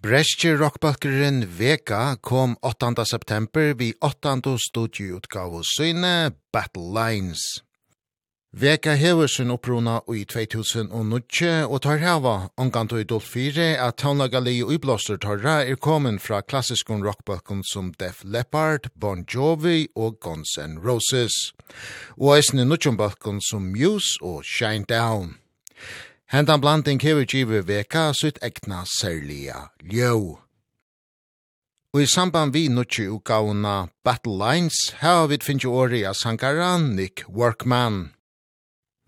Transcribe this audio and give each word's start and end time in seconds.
Brestje 0.00 0.54
rockbalkeren 0.56 1.44
Vega 1.58 2.16
kom 2.20 2.56
8. 2.62 3.04
september 3.04 3.74
vi 3.74 3.92
8. 4.00 4.56
studieutgave 4.56 5.60
syne 5.76 6.32
Battle 6.52 6.88
Lines. 6.96 7.42
Vega 8.52 8.94
hever 8.96 9.26
sin 9.26 9.50
opprona 9.50 10.00
i 10.08 10.24
2000 10.24 10.88
og 11.68 11.82
tar 11.82 12.00
heva 12.00 12.48
omgant 12.56 12.92
og 12.92 13.00
idolt 13.00 13.28
4 13.28 13.76
at 13.76 14.00
taunlagali 14.00 14.62
og 14.62 14.72
iblåster 14.72 15.20
tarra 15.20 15.60
er 15.68 15.76
kommen 15.76 16.18
fra 16.18 16.40
klassiskon 16.40 17.04
rockbalkon 17.04 17.60
som 17.62 17.92
Def 18.00 18.24
Leppard, 18.24 18.88
Bon 18.96 19.26
Jovi 19.28 19.86
og 19.96 20.16
Guns 20.20 20.56
N' 20.56 20.80
Roses. 20.80 21.52
Og 22.16 22.38
eisne 22.38 22.64
nutjombalkon 22.64 23.44
som 23.44 23.68
Muse 23.68 24.16
og 24.22 24.44
Shine 24.44 24.88
Down. 24.88 25.36
Hentan 26.30 26.60
blanding 26.62 27.00
hever 27.02 27.24
givet 27.26 27.64
veka 27.66 28.12
sitt 28.14 28.36
ekna 28.46 28.84
særliga 28.86 29.64
ljøv. 29.82 30.36
Og 31.90 31.98
i 31.98 32.06
samband 32.06 32.54
vi 32.54 32.68
nutje 32.70 33.08
utgavna 33.10 33.88
Battle 34.06 34.36
Lines 34.38 34.78
har 35.00 35.26
vi 35.26 35.40
finnje 35.42 35.66
åri 35.66 36.04
av 36.06 36.14
sangara 36.14 36.76
Nick 36.78 37.24
Workman. 37.26 38.12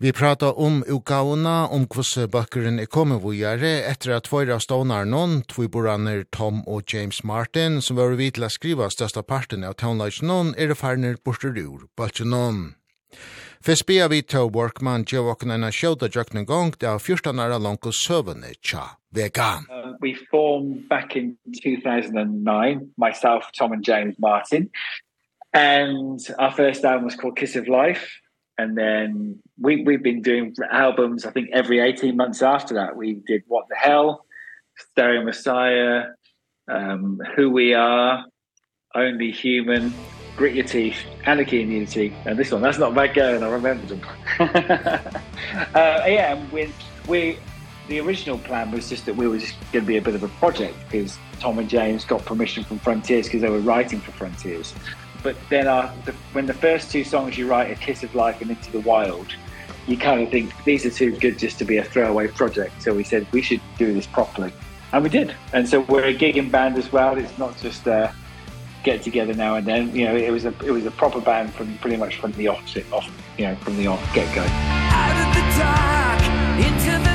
Vi 0.03 0.11
prata 0.11 0.51
om 0.51 0.81
utgavna 0.83 1.69
om 1.71 1.87
hvordan 1.87 2.27
bøkkeren 2.27 2.83
er 2.83 2.91
kommet 2.91 3.23
vujare 3.23 3.71
etter 3.87 4.17
at 4.17 4.27
tvøyra 4.27 4.59
stånar 4.59 5.07
noen, 5.07 5.45
tvøyboraner 5.47 6.25
Tom 6.27 6.59
og 6.67 6.83
James 6.91 7.23
Martin, 7.23 7.79
som 7.79 7.95
var 7.95 8.19
vidt 8.19 8.35
til 8.35 8.49
å 8.49 8.51
skriva 8.51 8.91
størsta 8.91 9.23
parten 9.23 9.63
av 9.63 9.79
townlodge 9.79 10.27
noen, 10.27 10.51
er 10.59 10.75
det 10.75 10.81
farner 10.83 11.15
borster 11.23 11.55
ur, 11.55 11.87
noen. 12.27 12.73
Fyrst 13.63 13.85
bia 13.87 14.09
vi 14.09 14.21
to 14.21 14.41
workman 14.51 15.05
jo 15.07 15.21
okken 15.31 15.53
enn 15.55 15.63
a 15.63 15.69
sjåda 15.71 16.09
jøkken 16.11 16.43
gong 16.43 16.73
det 16.81 16.87
er 16.89 16.97
fyrstan 16.99 17.39
ara 17.39 17.55
langko 17.55 17.93
søvende 17.95 18.49
tja 18.59 18.81
vegan. 19.15 19.63
Uh, 19.71 19.93
we 20.01 20.17
formed 20.31 20.89
back 20.89 21.15
in 21.15 21.37
2009, 21.61 22.91
myself, 22.97 23.45
Tom 23.57 23.71
and 23.71 23.85
James 23.85 24.19
Martin. 24.19 24.69
And 25.53 26.19
our 26.39 26.51
first 26.51 26.83
album 26.83 27.05
was 27.05 27.15
called 27.15 27.37
Kiss 27.37 27.55
of 27.55 27.69
Life. 27.69 28.11
And 28.57 28.77
then 28.77 29.39
we, 29.57 29.81
we've 29.83 30.03
been 30.03 30.21
doing 30.21 30.53
albums, 30.69 31.25
I 31.25 31.31
think, 31.31 31.51
every 31.53 31.79
18 31.79 32.17
months 32.17 32.41
after 32.41 32.73
that. 32.75 32.97
We 32.97 33.13
did 33.25 33.43
What 33.47 33.69
the 33.69 33.77
Hell, 33.77 34.25
Stereo 34.91 35.23
Messiah, 35.23 36.07
um, 36.69 37.21
Who 37.37 37.49
We 37.49 37.75
Are, 37.75 38.25
Only 38.93 39.31
Human, 39.31 39.93
grit 40.35 40.55
your 40.55 40.65
teeth, 40.65 40.97
anarchy 41.25 41.61
in 41.61 41.71
unity, 41.71 42.13
and 42.25 42.37
this 42.37 42.51
one, 42.51 42.61
that's 42.61 42.77
not 42.77 42.95
bad 42.95 43.13
going, 43.13 43.43
I 43.43 43.49
remember 43.49 43.85
them. 43.85 44.01
uh, 44.39 45.09
yeah, 45.75 46.35
and 46.35 46.51
we, 46.51 46.71
we, 47.07 47.37
the 47.87 47.99
original 47.99 48.37
plan 48.39 48.71
was 48.71 48.89
just 48.89 49.05
that 49.05 49.15
we 49.15 49.27
were 49.27 49.37
just 49.37 49.55
going 49.71 49.85
to 49.85 49.87
be 49.87 49.97
a 49.97 50.01
bit 50.01 50.15
of 50.15 50.23
a 50.23 50.27
project 50.29 50.75
because 50.89 51.17
Tom 51.39 51.59
and 51.59 51.69
James 51.69 52.05
got 52.05 52.25
permission 52.25 52.63
from 52.63 52.79
Frontiers 52.79 53.27
because 53.27 53.41
they 53.41 53.49
were 53.49 53.59
writing 53.59 53.99
for 53.99 54.11
Frontiers. 54.11 54.73
But 55.21 55.35
then 55.49 55.67
our, 55.67 55.93
the, 56.05 56.13
when 56.33 56.47
the 56.47 56.53
first 56.53 56.91
two 56.91 57.03
songs 57.03 57.37
you 57.37 57.47
write, 57.47 57.71
A 57.71 57.75
Kiss 57.75 58.03
of 58.03 58.13
Life 58.15 58.41
and 58.41 58.49
Into 58.49 58.71
the 58.71 58.81
Wild, 58.81 59.27
you 59.87 59.97
kind 59.97 60.21
of 60.21 60.29
think 60.29 60.51
these 60.63 60.85
are 60.85 60.89
too 60.89 61.15
good 61.17 61.37
just 61.37 61.59
to 61.59 61.65
be 61.65 61.77
a 61.77 61.83
throwaway 61.83 62.27
project. 62.27 62.81
So 62.81 62.93
we 62.93 63.03
said 63.03 63.27
we 63.31 63.41
should 63.41 63.61
do 63.77 63.93
this 63.93 64.07
properly. 64.07 64.51
And 64.91 65.03
we 65.03 65.09
did. 65.09 65.35
And 65.53 65.67
so 65.67 65.81
we're 65.81 66.05
a 66.05 66.13
gigging 66.13 66.51
band 66.51 66.77
as 66.77 66.91
well. 66.91 67.17
It's 67.17 67.37
not 67.37 67.57
just... 67.57 67.87
Uh, 67.87 68.11
get 68.83 69.01
together 69.01 69.33
now 69.33 69.55
and 69.55 69.65
then. 69.65 69.95
You 69.95 70.05
know, 70.05 70.15
it 70.15 70.31
was 70.31 70.45
a 70.45 70.53
it 70.63 70.71
was 70.71 70.85
a 70.85 70.91
proper 70.91 71.21
band 71.21 71.53
from 71.53 71.77
pretty 71.79 71.97
much 71.97 72.17
from 72.17 72.31
the 72.33 72.47
off, 72.49 72.63
off 72.91 73.09
you 73.37 73.45
know, 73.45 73.55
from 73.57 73.77
the 73.77 73.87
off 73.87 74.01
get 74.13 74.33
go. 74.35 74.43
Out 74.43 75.17
of 75.23 75.33
the 75.35 75.43
dark 75.57 76.65
into 76.65 77.09
the 77.09 77.12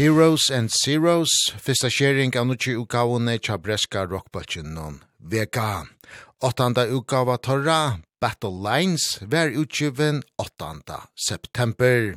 Heroes 0.00 0.48
and 0.50 0.70
Zeros, 0.70 1.28
fyrsta 1.60 1.90
sharing 1.90 2.32
av 2.34 2.46
nukki 2.48 2.72
utgavene 2.72 3.34
tja 3.36 3.58
breska 3.60 4.06
rockbølgen 4.08 4.72
non 4.72 4.94
vega. 5.20 5.84
Åttanda 6.40 6.86
utgava 6.88 7.36
torra, 7.36 8.00
Battle 8.18 8.62
Lines, 8.64 9.18
ver 9.20 9.50
utgiven 9.50 10.22
8. 10.38 11.04
september. 11.14 12.16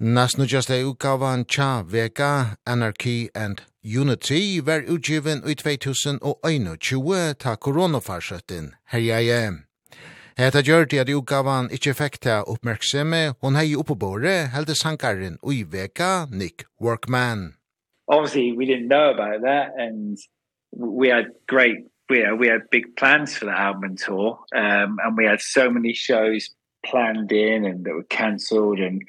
Næst 0.00 0.38
nutjaste 0.38 0.80
utgavan 0.80 1.44
tja 1.44 1.82
vega, 1.84 2.56
Anarchy 2.64 3.28
and 3.34 3.60
Unity, 3.84 4.60
ver 4.60 4.80
utgiven 4.88 5.44
i 5.44 5.54
2021 5.54 7.34
ta 7.34 7.56
koronafarsøtten 7.56 8.72
herjajem. 8.84 9.67
Hetta 10.38 10.60
gjørti 10.62 11.00
at 11.02 11.08
utgavan 11.10 11.66
ikkje 11.74 11.92
fekk 11.98 12.16
ta 12.22 12.34
oppmerksame, 12.46 13.32
hon 13.42 13.56
hei 13.58 13.72
oppe 13.74 13.96
bore, 13.98 14.34
helde 14.52 14.76
sankaren 14.78 15.34
ui 15.42 15.64
veka 15.66 16.28
Nick 16.30 16.62
Workman. 16.78 17.56
Obviously, 18.06 18.52
we 18.52 18.64
didn't 18.64 18.86
know 18.86 19.10
about 19.10 19.42
that, 19.42 19.74
and 19.76 20.16
we 20.70 21.08
had 21.08 21.32
great, 21.48 21.78
we 22.08 22.20
had, 22.20 22.38
we 22.38 22.46
had 22.46 22.70
big 22.70 22.94
plans 22.94 23.36
for 23.36 23.46
the 23.46 23.50
album 23.50 23.82
and 23.82 23.98
tour, 23.98 24.38
um, 24.54 25.00
and 25.02 25.16
we 25.16 25.24
had 25.24 25.40
so 25.40 25.68
many 25.70 25.92
shows 25.92 26.50
planned 26.86 27.32
in 27.32 27.64
and 27.64 27.84
that 27.84 27.94
were 27.94 28.04
cancelled, 28.04 28.78
and 28.78 29.02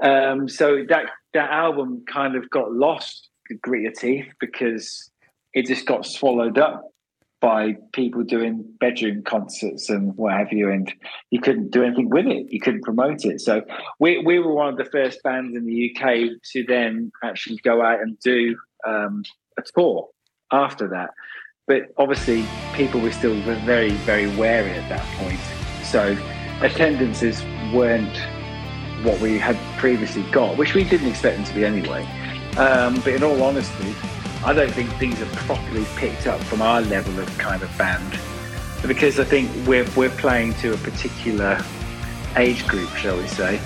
um, 0.00 0.48
so 0.48 0.86
that 0.88 1.10
that 1.34 1.50
album 1.50 2.02
kind 2.10 2.34
of 2.34 2.48
got 2.48 2.72
lost, 2.72 3.28
grit 3.60 3.98
teeth, 3.98 4.32
because 4.40 5.10
it 5.52 5.66
just 5.66 5.84
got 5.84 6.06
swallowed 6.06 6.56
up 6.56 6.95
by 7.46 7.76
people 7.92 8.24
doing 8.24 8.64
bedroom 8.80 9.22
concerts 9.22 9.88
and 9.88 10.16
what 10.16 10.32
have 10.32 10.52
you 10.52 10.68
and 10.68 10.92
you 11.30 11.40
couldn't 11.40 11.70
do 11.70 11.84
anything 11.84 12.10
with 12.10 12.26
it. 12.26 12.50
You 12.50 12.58
couldn't 12.58 12.82
promote 12.82 13.24
it. 13.24 13.40
So 13.40 13.62
we 14.00 14.18
we 14.18 14.40
were 14.40 14.52
one 14.52 14.68
of 14.68 14.76
the 14.76 14.84
first 14.84 15.22
bands 15.22 15.56
in 15.56 15.64
the 15.64 15.94
UK 15.94 16.40
to 16.52 16.64
then 16.64 17.12
actually 17.22 17.58
go 17.58 17.82
out 17.82 18.00
and 18.00 18.18
do 18.18 18.56
um 18.84 19.22
a 19.56 19.62
tour 19.62 20.08
after 20.50 20.88
that. 20.88 21.10
But 21.68 21.82
obviously 21.98 22.44
people 22.74 23.00
were 23.00 23.12
still 23.12 23.40
very 23.42 23.92
very 24.10 24.26
wary 24.36 24.72
at 24.72 24.88
that 24.88 25.06
point. 25.16 25.38
So 25.84 26.18
attendances 26.62 27.44
weren't 27.72 28.16
what 29.04 29.20
we 29.20 29.38
had 29.38 29.56
previously 29.78 30.24
got 30.32 30.56
which 30.56 30.74
we 30.74 30.82
didn't 30.82 31.06
expect 31.06 31.36
them 31.36 31.46
to 31.46 31.54
be 31.54 31.64
anyway. 31.64 32.02
Um 32.56 32.96
but 33.04 33.12
in 33.12 33.22
all 33.22 33.40
honesty 33.40 33.94
I 34.44 34.52
don't 34.52 34.70
think 34.72 34.90
things 34.94 35.20
are 35.20 35.26
properly 35.46 35.84
picked 35.96 36.26
up 36.26 36.40
from 36.42 36.62
our 36.62 36.80
level 36.82 37.18
of 37.18 37.38
kind 37.38 37.62
of 37.62 37.78
band 37.78 38.18
because 38.86 39.18
I 39.18 39.24
think 39.24 39.50
we're 39.66 39.86
we're 39.96 40.10
playing 40.10 40.54
to 40.54 40.74
a 40.74 40.76
particular 40.76 41.58
age 42.36 42.66
group 42.68 42.88
shall 42.90 43.16
we 43.16 43.26
say 43.26 43.60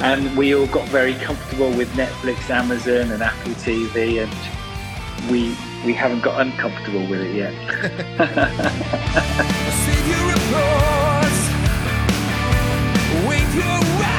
and 0.00 0.36
we 0.36 0.54
all 0.54 0.66
got 0.66 0.86
very 0.88 1.14
comfortable 1.14 1.70
with 1.70 1.88
Netflix, 1.92 2.50
Amazon 2.50 3.10
and 3.10 3.22
Apple 3.22 3.52
TV 3.54 4.22
and 4.22 5.30
we 5.30 5.56
we 5.84 5.92
haven't 5.94 6.20
got 6.20 6.40
uncomfortable 6.40 7.06
with 7.08 7.20
it 7.20 7.34
yet. 7.34 7.54
I 8.20 9.70
see 9.84 10.00
you 10.10 10.20
report. 10.30 10.88
Wait 13.28 13.48
your 13.54 13.78
right 14.00 14.17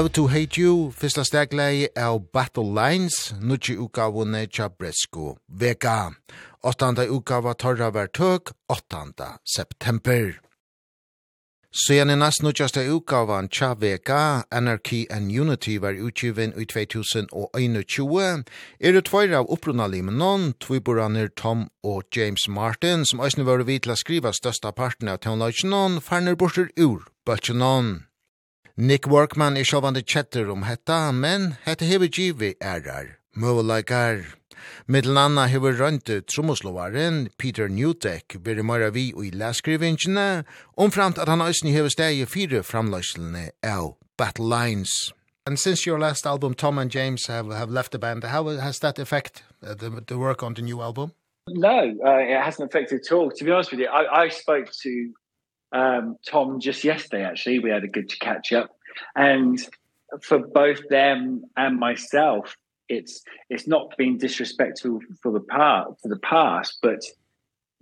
Love 0.00 0.12
to 0.12 0.28
Hate 0.28 0.56
You, 0.60 0.92
fyrsta 0.96 1.26
stegleie 1.28 1.90
av 1.92 2.22
Battle 2.32 2.70
Lines, 2.72 3.34
nutji 3.36 3.74
utgavunne 3.76 4.46
tja 4.48 4.70
Bresko 4.72 5.34
Vega. 5.60 6.14
Åttanda 6.64 7.04
utgava 7.04 7.52
torra 7.52 7.90
var 7.92 8.08
tøk, 8.08 8.54
8. 8.72 9.12
september. 9.44 10.40
Så 11.68 11.92
igjen 11.98 12.14
i 12.14 12.16
nast 12.16 12.40
nutjaste 12.40 12.86
utgavan 12.88 13.52
tja 13.52 13.74
Vega, 13.76 14.42
Anarchy 14.48 15.04
and 15.10 15.36
Unity 15.36 15.76
var 15.76 15.92
utgiven 15.92 16.56
i 16.56 16.64
2021, 16.64 18.44
er 18.80 18.92
det 18.96 19.04
tveir 19.04 19.36
av 19.36 19.52
opprunalimenon, 19.52 20.54
tviboraner 20.64 21.28
Tom 21.36 21.68
og 21.84 22.08
James 22.16 22.48
Martin, 22.48 23.04
som 23.04 23.20
eisne 23.20 23.44
var 23.44 23.68
vidla 23.68 24.00
skriva 24.00 24.32
størsta 24.32 24.72
parten 24.72 25.12
av 25.12 25.20
tonelagenon, 25.20 26.00
farner 26.00 26.40
borser 26.40 26.72
ur 26.80 27.04
bøtjenon. 27.28 28.09
Nick 28.80 29.06
Workman 29.06 29.56
er 29.56 29.64
sjåvande 29.64 30.00
chatter 30.02 30.50
om 30.50 30.62
hetta, 30.64 31.12
men 31.12 31.50
hetta 31.66 31.84
hever 31.84 32.08
givi 32.08 32.54
erar, 32.64 33.10
møvelaikar. 33.36 34.22
Middelen 34.88 35.18
anna 35.20 35.44
hever 35.52 35.76
rønte 35.76 36.22
trommoslovaren 36.24 37.26
Peter 37.36 37.68
Newtek 37.68 38.38
veri 38.40 38.64
mara 38.64 38.88
vi 38.90 39.12
ui 39.12 39.28
i 39.28 40.44
omframt 40.76 41.18
at 41.18 41.28
han 41.28 41.40
æsni 41.40 41.72
hever 41.72 41.90
stegi 41.90 42.24
fire 42.24 42.62
framløyslene 42.62 43.50
av 43.62 43.98
Battle 44.16 44.48
Lines. 44.48 45.12
And 45.44 45.58
since 45.58 45.86
your 45.86 45.98
last 45.98 46.26
album, 46.26 46.54
Tom 46.54 46.78
and 46.78 46.90
James 46.90 47.26
have, 47.26 47.52
have 47.52 47.70
left 47.70 47.92
the 47.92 47.98
band, 47.98 48.24
how 48.24 48.48
has 48.48 48.78
that 48.78 48.98
affect 48.98 49.42
uh, 49.62 49.74
the, 49.74 49.90
the 50.06 50.16
work 50.16 50.42
on 50.42 50.54
the 50.54 50.62
new 50.62 50.80
album? 50.80 51.12
No, 51.48 51.94
uh, 52.06 52.18
it 52.18 52.40
hasn't 52.42 52.70
affected 52.70 53.00
at 53.04 53.12
all. 53.12 53.30
To 53.30 53.44
be 53.44 53.50
honest 53.50 53.72
with 53.72 53.80
you, 53.80 53.88
I, 53.88 54.24
I 54.24 54.28
spoke 54.28 54.70
to 54.84 55.12
um, 55.72 56.16
Tom 56.26 56.60
just 56.60 56.84
yesterday, 56.84 57.24
actually. 57.24 57.58
We 57.58 57.70
had 57.70 57.84
a 57.84 57.88
good 57.88 58.10
catch 58.20 58.52
up. 58.52 58.70
And 59.14 59.58
for 60.22 60.38
both 60.38 60.88
them 60.88 61.44
and 61.56 61.78
myself, 61.78 62.56
it's 62.88 63.22
it's 63.48 63.68
not 63.68 63.96
being 63.96 64.18
disrespectful 64.18 65.00
for 65.22 65.32
the 65.32 65.40
part 65.40 66.00
for 66.02 66.08
the 66.08 66.18
past, 66.18 66.78
but 66.82 67.04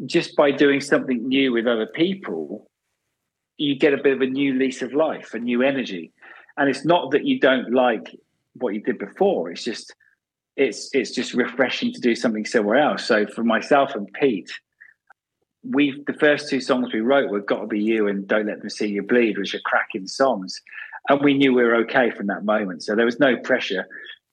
just 0.07 0.37
by 0.37 0.51
doing 0.51 0.81
something 0.81 1.27
new 1.27 1.53
with 1.53 1.67
other 1.67 1.87
people, 1.87 2.71
you 3.57 3.77
get 3.77 3.95
a 3.95 4.03
bit 4.03 4.13
of 4.13 4.21
a 4.21 4.27
new 4.27 4.55
lease 4.55 4.83
of 4.83 4.93
life, 4.93 5.35
a 5.35 5.39
new 5.39 5.63
energy. 5.63 6.13
And 6.57 6.69
it's 6.69 6.85
not 6.85 7.11
that 7.13 7.25
you 7.25 7.41
don't 7.41 7.73
like 7.73 8.15
what 8.55 8.75
you 8.75 8.83
did 8.83 8.99
before. 8.99 9.51
It's 9.51 9.65
just 9.65 9.95
it's 10.57 10.91
it's 10.93 11.13
just 11.13 11.35
refreshing 11.35 11.93
to 11.93 12.01
do 12.01 12.15
something 12.15 12.45
somewhere 12.45 12.77
else. 12.77 13.05
So 13.05 13.27
for 13.27 13.45
myself 13.45 13.95
and 13.95 14.13
Pete, 14.21 14.53
we 15.71 16.03
the 16.07 16.15
first 16.15 16.49
two 16.49 16.61
songs 16.61 16.93
we 16.93 17.01
wrote 17.01 17.31
were 17.31 17.41
got 17.41 17.61
to 17.61 17.67
be 17.67 17.81
you 17.81 18.09
and 18.09 18.27
don't 18.27 18.47
let 18.47 18.61
them 18.61 18.71
see 18.71 18.89
you 18.89 19.03
bleed 19.03 19.39
which 19.39 19.55
are 19.55 19.61
cracking 19.65 20.07
songs. 20.07 20.61
And 21.09 21.21
we 21.23 21.35
knew 21.35 21.55
we 21.55 21.63
were 21.63 21.77
okay 21.77 22.11
from 22.11 22.27
that 22.27 22.45
moment. 22.45 22.83
So 22.83 22.95
there 22.95 23.05
was 23.05 23.19
no 23.19 23.37
pressure 23.37 23.87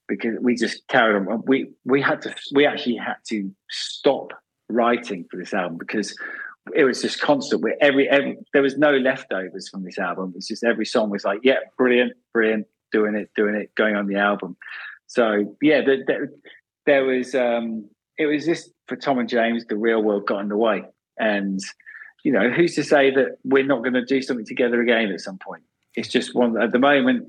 because 0.07 0.35
we 0.41 0.55
just 0.55 0.87
carried 0.87 1.15
on. 1.15 1.43
We 1.45 1.71
we 1.85 2.01
had 2.01 2.21
to 2.23 2.35
we 2.53 2.65
actually 2.65 2.97
had 2.97 3.17
to 3.29 3.51
stop 3.69 4.31
writing 4.69 5.25
for 5.29 5.37
this 5.37 5.53
album 5.53 5.77
because 5.77 6.15
it 6.75 6.83
was 6.83 7.01
just 7.01 7.21
constant. 7.21 7.61
Where 7.61 7.75
every, 7.81 8.09
every 8.09 8.37
there 8.53 8.61
was 8.61 8.77
no 8.77 8.91
leftovers 8.91 9.69
from 9.69 9.83
this 9.83 9.97
album. 9.97 10.33
It's 10.35 10.47
just 10.47 10.63
every 10.63 10.85
song 10.85 11.09
was 11.09 11.25
like 11.25 11.39
yeah 11.43 11.59
brilliant 11.77 12.13
brilliant 12.33 12.67
doing 12.91 13.15
it 13.15 13.29
doing 13.35 13.55
it 13.55 13.73
going 13.75 13.95
on 13.95 14.07
the 14.07 14.17
album. 14.17 14.57
So 15.07 15.55
yeah 15.61 15.81
the, 15.81 16.03
the, 16.05 16.39
there 16.85 17.03
was 17.03 17.35
um 17.35 17.89
it 18.17 18.25
was 18.25 18.45
just 18.45 18.71
for 18.87 18.95
Tom 18.95 19.19
and 19.19 19.29
James 19.29 19.65
the 19.65 19.77
real 19.77 20.01
world 20.01 20.27
got 20.27 20.39
in 20.39 20.49
the 20.49 20.57
way. 20.57 20.83
And, 21.17 21.59
you 22.23 22.31
know, 22.31 22.49
who's 22.49 22.75
to 22.75 22.83
say 22.83 23.11
that 23.11 23.37
we're 23.43 23.65
not 23.65 23.83
going 23.83 23.93
to 23.93 24.05
do 24.05 24.21
something 24.21 24.45
together 24.45 24.81
again 24.81 25.11
at 25.11 25.21
some 25.21 25.37
point? 25.37 25.63
It's 25.95 26.09
just 26.09 26.35
one, 26.35 26.61
at 26.61 26.71
the 26.71 26.79
moment, 26.79 27.25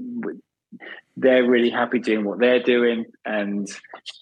they're 1.16 1.48
really 1.48 1.70
happy 1.70 1.98
doing 1.98 2.24
what 2.24 2.38
they're 2.38 2.62
doing. 2.62 3.06
And 3.24 3.68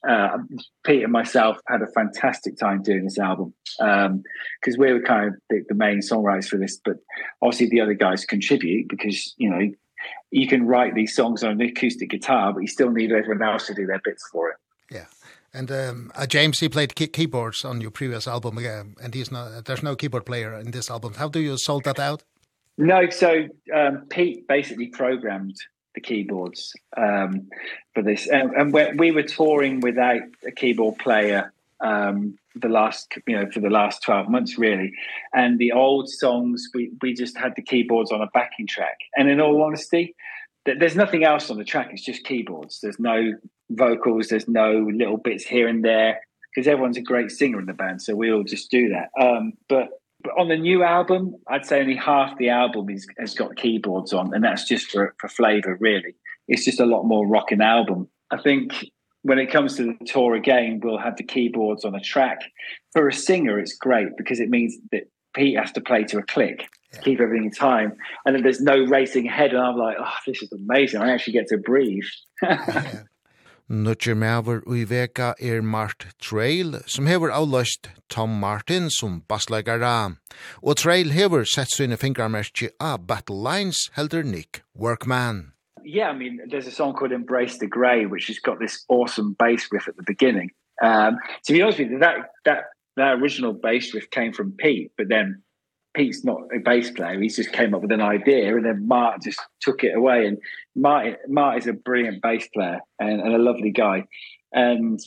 uh, 0.09 0.39
Pete 0.85 1.03
and 1.03 1.13
myself 1.13 1.59
had 1.67 1.83
a 1.83 1.89
fantastic 1.89 2.57
time 2.57 2.83
doing 2.83 3.05
this 3.05 3.19
album 3.19 3.53
um 3.81 4.23
because 4.61 4.79
we 4.79 4.93
were 4.93 5.01
kind 5.01 5.29
of 5.29 5.35
the, 5.51 5.65
the 5.69 5.75
main 5.75 5.99
songwriters 5.99 6.47
for 6.47 6.57
this. 6.57 6.79
But 6.85 6.97
obviously 7.43 7.69
the 7.69 7.81
other 7.81 7.95
guys 7.95 8.25
contribute 8.25 8.89
because, 8.89 9.35
you 9.39 9.51
know, 9.51 9.73
you 10.31 10.47
can 10.47 10.67
write 10.67 10.95
these 10.95 11.15
songs 11.17 11.43
on 11.43 11.53
an 11.53 11.61
acoustic 11.61 12.11
guitar, 12.11 12.53
but 12.53 12.61
you 12.61 12.69
still 12.69 12.91
need 12.91 13.11
everyone 13.11 13.43
else 13.43 13.67
to 13.67 13.75
do 13.75 13.87
their 13.87 14.01
bits 14.05 14.29
for 14.31 14.51
it. 14.51 14.57
Yeah. 14.91 15.07
And 15.55 15.71
um, 15.71 16.13
uh, 16.17 16.27
James, 16.27 16.59
he 16.59 16.69
played 16.69 16.97
key 16.97 17.07
keyboards 17.07 17.65
on 17.65 17.81
your 17.81 17.93
previous 17.93 18.27
album, 18.27 18.59
again, 18.59 18.97
and 19.01 19.15
he's 19.15 19.31
not, 19.31 19.65
there's 19.65 19.85
no 19.85 19.95
keyboard 19.95 20.27
player 20.27 20.59
in 20.59 20.73
this 20.73 20.91
album. 20.91 21.15
How 21.15 21.29
do 21.29 21.39
you 21.39 21.57
sort 21.57 21.85
that 21.85 22.01
out? 22.01 22.25
No, 22.77 23.09
so 23.09 23.47
um, 23.73 24.07
Pete 24.11 24.49
basically 24.49 24.89
programmed 24.89 25.55
the 25.95 26.01
keyboards 26.01 26.73
um, 26.97 27.49
for 27.95 28.03
this. 28.03 28.27
And, 28.27 28.51
and 28.57 28.73
we, 28.73 28.93
we 28.97 29.11
were 29.13 29.23
touring 29.23 29.79
without 29.79 30.23
a 30.45 30.51
keyboard 30.51 30.99
player 30.99 31.53
um, 31.81 32.37
the 32.57 32.69
last, 32.69 33.13
you 33.27 33.37
know, 33.37 33.49
for 33.51 33.61
the 33.61 33.71
last 33.71 34.03
12 34.03 34.29
months, 34.29 34.59
really. 34.59 34.93
And 35.33 35.61
the 35.61 35.71
old 35.71 36.09
songs, 36.09 36.69
we, 36.75 36.91
we 37.01 37.15
just 37.15 37.37
had 37.37 37.55
the 37.55 37.63
keyboards 37.63 38.11
on 38.11 38.21
a 38.21 38.27
backing 38.29 38.67
track. 38.67 38.99
And 39.17 39.29
in 39.29 39.41
all 39.41 39.63
honesty, 39.63 40.17
there's 40.65 40.97
nothing 40.97 41.25
else 41.25 41.51
on 41.51 41.59
the 41.59 41.65
track 41.65 41.91
it's 41.93 42.05
just 42.05 42.25
keyboards. 42.25 42.81
There's 42.81 42.99
no 42.99 43.35
vocals 43.71 44.29
there's 44.29 44.49
no 44.49 44.89
little 44.95 45.17
bits 45.17 45.45
here 45.45 45.69
and 45.69 45.85
there 45.85 46.21
because 46.55 46.69
everyone's 46.69 46.97
a 46.97 47.03
great 47.03 47.31
singer 47.31 47.59
in 47.59 47.67
the 47.67 47.73
band 47.73 48.03
so 48.03 48.15
we 48.15 48.33
all 48.33 48.45
just 48.45 48.71
do 48.71 48.91
that. 48.91 49.11
Um 49.21 49.53
but 49.69 49.89
but 50.23 50.33
on 50.39 50.49
the 50.49 50.57
new 50.57 50.83
album 50.83 51.35
I'd 51.49 51.67
say 51.67 51.81
only 51.81 51.97
half 51.97 52.37
the 52.39 52.51
album 52.51 52.91
is 52.91 53.07
has 53.19 53.35
got 53.35 53.57
keyboards 53.57 54.13
on 54.13 54.35
and 54.35 54.45
that's 54.45 54.65
just 54.65 54.91
for 54.91 55.15
for 55.19 55.29
flavor 55.29 55.77
really. 55.81 56.15
It's 56.49 56.65
just 56.65 56.81
a 56.81 56.87
lot 56.87 57.05
more 57.05 57.27
rocking 57.27 57.63
album. 57.63 58.09
I 58.31 58.41
think 58.41 58.91
when 59.23 59.39
it 59.39 59.51
comes 59.51 59.77
to 59.77 59.85
the 59.85 60.05
tour 60.05 60.35
again 60.35 60.81
we'll 60.83 60.99
have 60.99 61.17
the 61.17 61.25
keyboards 61.25 61.85
on 61.85 61.95
a 61.95 62.01
track. 62.01 62.41
For 62.93 63.09
a 63.09 63.13
singer 63.13 63.59
it's 63.59 63.77
great 63.77 64.17
because 64.17 64.41
it 64.41 64.51
means 64.51 64.77
that 64.93 65.05
Pete 65.35 65.59
has 65.59 65.73
to 65.73 65.81
play 65.81 66.05
to 66.05 66.19
a 66.19 66.23
click 66.23 66.69
yeah. 66.95 67.03
keep 67.03 67.21
everything 67.21 67.45
in 67.47 67.51
time 67.51 67.97
and 68.25 68.35
then 68.35 68.43
there's 68.43 68.61
no 68.61 68.85
racing 68.85 69.27
ahead 69.29 69.53
and 69.53 69.61
I'm 69.61 69.77
like 69.77 69.97
oh 69.99 70.15
this 70.27 70.43
is 70.43 70.53
amazing 70.53 71.01
I 71.01 71.13
actually 71.13 71.35
get 71.35 71.49
to 71.49 71.59
breathe 71.59 72.05
yeah. 72.43 73.03
Nutcher 73.71 74.15
Maver 74.15 74.61
i 74.69 74.85
veka 74.85 75.33
er 75.41 75.63
Mart 75.63 76.07
Trail, 76.21 76.83
som 76.87 77.07
hever 77.07 77.31
avløst 77.33 77.89
Tom 78.11 78.29
Martin 78.29 78.91
som 78.91 79.23
bassleggara. 79.27 80.17
Og 80.63 80.77
Trail 80.77 81.11
hever 81.13 81.45
sett 81.49 81.73
sine 81.73 81.97
fingermerkje 81.97 82.75
av 82.79 83.07
Battle 83.09 83.41
Lines 83.41 83.89
helder 83.97 84.23
Nick 84.23 84.61
Workman. 84.75 85.55
Yeah, 85.83 86.11
I 86.11 86.13
mean, 86.13 86.43
there's 86.51 86.67
a 86.67 86.71
song 86.71 86.93
called 86.93 87.13
Embrace 87.13 87.59
the 87.59 87.67
Grey, 87.67 88.05
which 88.05 88.27
has 88.27 88.39
got 88.39 88.59
this 88.59 88.85
awesome 88.91 89.35
bass 89.39 89.69
riff 89.73 89.89
at 89.89 89.97
the 89.97 90.05
beginning. 90.07 90.51
Um, 90.83 91.17
to 91.47 91.53
be 91.55 91.63
honest 91.63 91.79
with 91.79 91.91
you, 91.91 91.99
that, 92.01 92.33
that, 92.45 92.65
that 92.97 93.15
original 93.15 93.55
bass 93.55 93.95
riff 93.95 94.11
came 94.11 94.35
from 94.35 94.53
Pete, 94.53 94.93
but 94.99 95.09
then 95.09 95.43
Pete's 95.95 96.25
not 96.25 96.41
a 96.55 96.59
bass 96.59 96.91
player. 96.91 97.21
He 97.21 97.29
just 97.29 97.53
came 97.53 97.75
up 97.75 97.83
with 97.83 97.93
an 97.93 98.01
idea, 98.01 98.57
and 98.57 98.65
then 98.65 98.87
Mark 98.87 99.23
just 99.23 99.41
took 99.61 99.85
it 99.85 99.95
away. 99.97 100.27
And 100.27 100.39
Mart 100.75 101.19
Mart 101.29 101.59
is 101.59 101.67
a 101.67 101.73
brilliant 101.73 102.21
bass 102.21 102.47
player 102.53 102.81
and, 102.99 103.21
and 103.21 103.35
a 103.35 103.39
lovely 103.39 103.71
guy. 103.71 104.05
And 104.53 105.01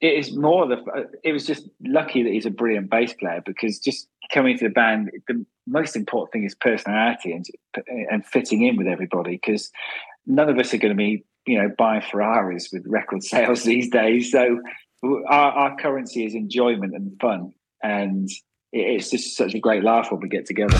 it 0.00 0.14
is 0.14 0.36
more 0.36 0.66
the. 0.66 1.08
It 1.24 1.32
was 1.32 1.46
just 1.46 1.68
lucky 1.84 2.22
that 2.22 2.32
he's 2.32 2.46
a 2.46 2.50
brilliant 2.50 2.90
bass 2.90 3.12
player 3.14 3.42
because 3.44 3.78
just 3.78 4.08
coming 4.32 4.56
to 4.58 4.64
the 4.64 4.70
band, 4.70 5.10
the 5.28 5.44
most 5.66 5.96
important 5.96 6.32
thing 6.32 6.44
is 6.44 6.54
personality 6.54 7.32
and 7.32 7.44
and 8.10 8.24
fitting 8.24 8.62
in 8.62 8.76
with 8.76 8.86
everybody. 8.86 9.32
Because 9.32 9.70
none 10.26 10.48
of 10.48 10.58
us 10.58 10.72
are 10.72 10.78
going 10.78 10.94
to 10.94 10.96
be 10.96 11.24
you 11.46 11.60
know 11.60 11.70
buying 11.76 12.02
Ferraris 12.02 12.70
with 12.72 12.84
record 12.86 13.22
sales 13.24 13.64
these 13.64 13.90
days. 13.90 14.30
So 14.30 14.60
our, 15.28 15.52
our 15.52 15.76
currency 15.76 16.24
is 16.24 16.34
enjoyment 16.34 16.94
and 16.94 17.18
fun. 17.20 17.52
And 17.82 18.28
it's 18.72 19.10
just 19.10 19.36
such 19.36 19.54
a 19.54 19.58
great 19.58 19.84
laugh 19.84 20.10
when 20.10 20.20
we 20.20 20.28
get 20.28 20.46
together. 20.46 20.78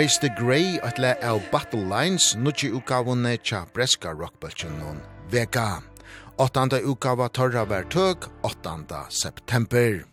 Embrace 0.00 0.18
the 0.18 0.30
Grey 0.30 0.78
at 0.82 0.98
le 0.98 1.12
av 1.22 1.42
Battle 1.52 1.84
Lines 1.84 2.34
nuchi 2.34 2.70
ukavunne 2.72 3.34
tja 3.44 3.66
breska 3.74 4.14
rockbøltjen 4.16 4.72
noen 4.80 5.02
vega. 5.28 5.82
Åttanda 6.40 6.78
ukava 6.80 7.26
torra 7.28 7.66
ver 7.68 7.84
tøk 7.92 8.30
8. 8.40 9.02
september. 9.10 10.06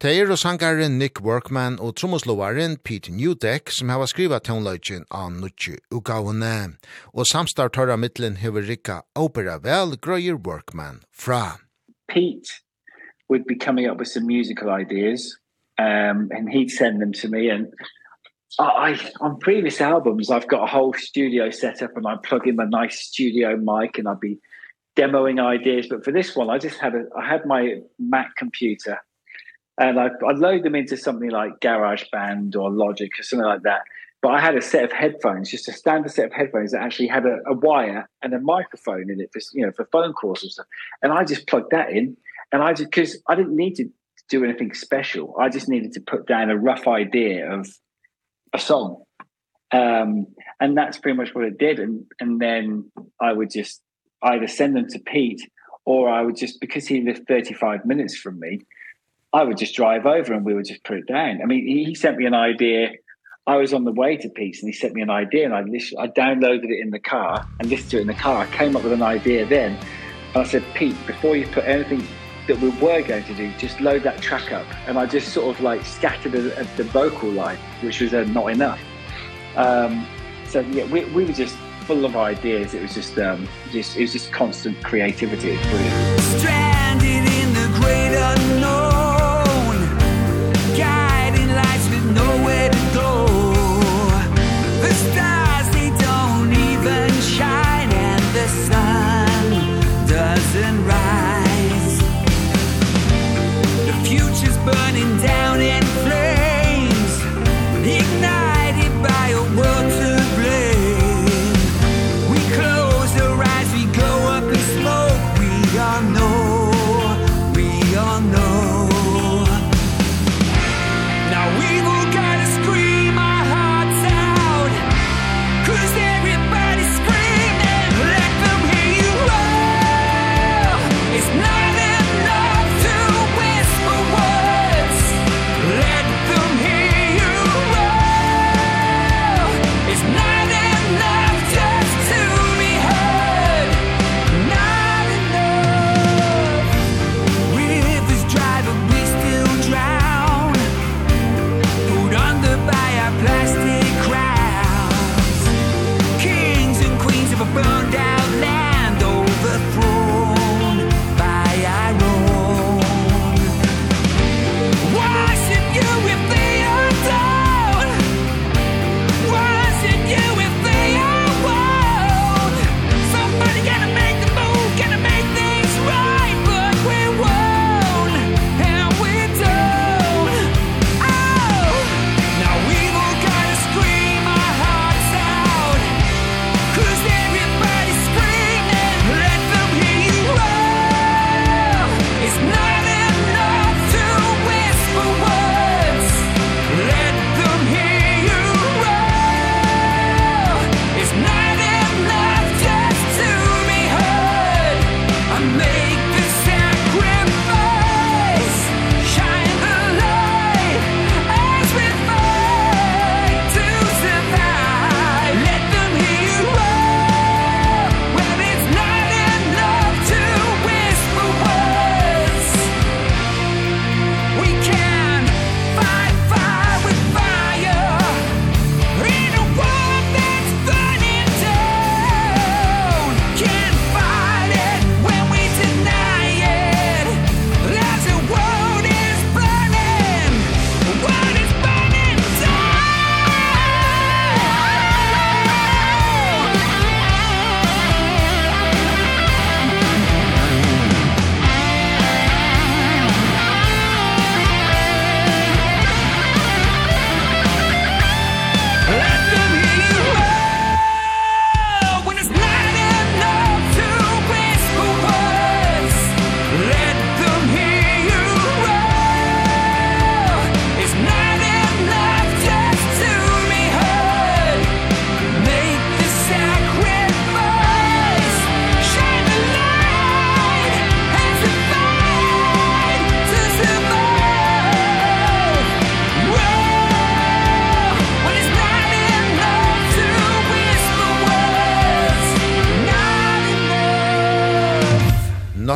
Teir 0.00 0.32
og 0.32 0.40
sangaren 0.40 0.96
Nick 0.96 1.20
Workman 1.20 1.76
og 1.84 1.98
tromoslovaren 2.00 2.78
Pete 2.80 3.12
Newdeck 3.12 3.68
som 3.76 3.92
hava 3.92 4.08
skriva 4.08 4.40
toneløyken 4.40 5.04
av 5.12 5.36
nuchi 5.36 5.76
ukavunne. 5.92 6.80
Og 7.12 7.28
samstar 7.28 7.68
torra 7.68 8.00
mittlen 8.00 8.40
hever 8.40 8.64
rikka 8.64 9.02
opera 9.14 9.60
vel 9.60 9.98
grøyer 10.00 10.40
Workman 10.40 11.04
fra. 11.12 11.60
Pete 12.08 12.64
would 13.28 13.44
be 13.44 13.54
coming 13.54 13.84
up 13.84 13.98
with 13.98 14.08
some 14.08 14.26
musical 14.26 14.70
ideas 14.70 15.36
um, 15.76 16.30
and 16.32 16.48
he'd 16.48 16.70
send 16.70 17.02
them 17.02 17.12
to 17.12 17.28
me 17.28 17.50
and 17.50 17.68
I, 18.58 18.98
on 19.20 19.38
previous 19.38 19.80
albums, 19.80 20.30
I've 20.30 20.48
got 20.48 20.64
a 20.64 20.66
whole 20.66 20.92
studio 20.94 21.50
set 21.50 21.82
up 21.82 21.96
and 21.96 22.06
I 22.06 22.16
plug 22.16 22.48
in 22.48 22.56
my 22.56 22.64
nice 22.64 23.00
studio 23.00 23.56
mic 23.56 23.98
and 23.98 24.08
I'd 24.08 24.20
be 24.20 24.38
demoing 24.96 25.40
ideas. 25.40 25.86
But 25.88 26.04
for 26.04 26.12
this 26.12 26.34
one, 26.34 26.50
I 26.50 26.58
just 26.58 26.78
had 26.78 26.94
a, 26.94 27.04
I 27.16 27.26
had 27.26 27.46
my 27.46 27.76
Mac 27.98 28.34
computer 28.36 29.00
and 29.78 29.98
I, 30.00 30.08
I 30.26 30.32
load 30.32 30.64
them 30.64 30.74
into 30.74 30.96
something 30.96 31.30
like 31.30 31.60
GarageBand 31.60 32.56
or 32.56 32.70
Logic 32.70 33.10
or 33.18 33.22
something 33.22 33.46
like 33.46 33.62
that. 33.62 33.82
But 34.22 34.32
I 34.32 34.40
had 34.40 34.56
a 34.56 34.60
set 34.60 34.84
of 34.84 34.92
headphones, 34.92 35.50
just 35.50 35.68
a 35.68 35.72
standard 35.72 36.10
set 36.10 36.26
of 36.26 36.32
headphones 36.32 36.72
that 36.72 36.82
actually 36.82 37.06
had 37.06 37.24
a, 37.24 37.38
a 37.46 37.54
wire 37.54 38.08
and 38.20 38.34
a 38.34 38.40
microphone 38.40 39.10
in 39.10 39.20
it 39.20 39.30
for, 39.32 39.40
you 39.54 39.64
know, 39.64 39.72
for 39.72 39.86
phone 39.92 40.12
calls 40.12 40.42
and 40.42 40.52
stuff. 40.52 40.66
And 41.02 41.12
I 41.12 41.24
just 41.24 41.46
plugged 41.46 41.70
that 41.70 41.90
in 41.90 42.16
and 42.52 42.62
I 42.62 42.74
just, 42.74 42.92
cuz 42.92 43.22
I 43.28 43.36
didn't 43.36 43.56
need 43.56 43.76
to 43.76 43.88
do 44.28 44.44
anything 44.44 44.74
special. 44.74 45.34
I 45.40 45.48
just 45.48 45.68
needed 45.68 45.92
to 45.92 46.00
put 46.00 46.26
down 46.26 46.50
a 46.50 46.58
rough 46.58 46.86
idea 46.86 47.50
of 47.50 47.66
a 48.52 48.58
song. 48.58 49.02
Um, 49.72 50.26
and 50.60 50.76
that's 50.76 50.98
pretty 50.98 51.16
much 51.16 51.34
what 51.34 51.44
it 51.44 51.58
did. 51.58 51.78
And, 51.78 52.04
and 52.18 52.40
then 52.40 52.90
I 53.20 53.32
would 53.32 53.50
just 53.50 53.80
either 54.22 54.48
send 54.48 54.76
them 54.76 54.88
to 54.88 54.98
Pete 54.98 55.48
or 55.84 56.08
I 56.08 56.22
would 56.22 56.36
just, 56.36 56.60
because 56.60 56.86
he 56.86 57.02
lived 57.02 57.26
35 57.26 57.84
minutes 57.84 58.16
from 58.16 58.38
me, 58.38 58.60
I 59.32 59.44
would 59.44 59.58
just 59.58 59.74
drive 59.74 60.06
over 60.06 60.32
and 60.32 60.44
we 60.44 60.54
would 60.54 60.66
just 60.66 60.84
put 60.84 60.98
it 60.98 61.06
down. 61.06 61.40
I 61.42 61.46
mean, 61.46 61.66
he 61.66 61.94
sent 61.94 62.16
me 62.16 62.26
an 62.26 62.34
idea. 62.34 62.90
I 63.46 63.56
was 63.56 63.72
on 63.72 63.84
the 63.84 63.92
way 63.92 64.16
to 64.16 64.28
Pete's 64.28 64.60
and 64.60 64.68
he 64.68 64.78
sent 64.78 64.94
me 64.94 65.02
an 65.02 65.10
idea 65.10 65.44
and 65.44 65.54
I, 65.54 65.60
I 66.02 66.08
downloaded 66.08 66.64
it 66.64 66.80
in 66.80 66.90
the 66.90 66.98
car 66.98 67.46
and 67.58 67.68
listened 67.70 67.90
to 67.92 67.98
it 67.98 68.02
in 68.02 68.06
the 68.08 68.14
car. 68.14 68.42
I 68.42 68.46
came 68.56 68.76
up 68.76 68.82
with 68.82 68.92
an 68.92 69.02
idea 69.02 69.46
then. 69.46 69.78
And 70.34 70.36
I 70.36 70.44
said, 70.44 70.64
Pete, 70.74 70.96
before 71.06 71.36
you 71.36 71.46
put 71.46 71.64
anything 71.64 72.06
that 72.50 72.60
we 72.60 72.70
were 72.84 73.00
going 73.02 73.22
to 73.22 73.34
do, 73.34 73.52
just 73.58 73.80
load 73.80 74.02
that 74.02 74.20
track 74.20 74.50
up. 74.50 74.66
And 74.88 74.98
I 74.98 75.06
just 75.06 75.32
sort 75.32 75.54
of 75.54 75.62
like 75.62 75.84
scattered 75.84 76.34
at 76.34 76.76
the 76.76 76.82
vocal 76.82 77.30
line, 77.30 77.58
which 77.80 78.00
was 78.00 78.12
uh, 78.12 78.24
not 78.24 78.50
enough. 78.50 78.80
Um, 79.54 80.04
so 80.48 80.60
yeah, 80.60 80.84
we, 80.86 81.04
we 81.06 81.24
were 81.24 81.32
just 81.32 81.54
full 81.86 82.04
of 82.04 82.16
ideas. 82.16 82.74
It 82.74 82.82
was 82.82 82.92
just, 82.92 83.16
um, 83.18 83.46
just, 83.70 83.96
it 83.96 84.00
was 84.00 84.12
just 84.12 84.32
constant 84.32 84.82
creativity. 84.82 85.50
It 85.52 85.62
brilliant. 85.62 86.20
Stranded 86.20 87.24
in 87.40 87.54
the 87.54 87.78
great 87.78 88.16
unknown 88.16 88.79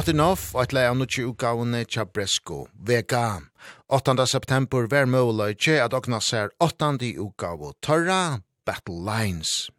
Martinov, 0.04 0.50
og 0.52 0.66
et 0.66 0.72
leie 0.76 0.88
av 0.92 0.98
nukki 1.00 1.22
utgavene 1.24 1.78
Chabresko, 1.88 2.66
Vega. 2.76 3.40
8. 3.88 4.26
september 4.28 4.84
var 4.84 5.54
tje 5.56 5.80
at 5.80 5.94
okna 5.94 6.20
ser 6.20 6.50
8. 6.60 6.98
utgave 7.16 7.72
Torra, 7.80 8.42
Battle 8.66 9.00
Lines. 9.00 9.70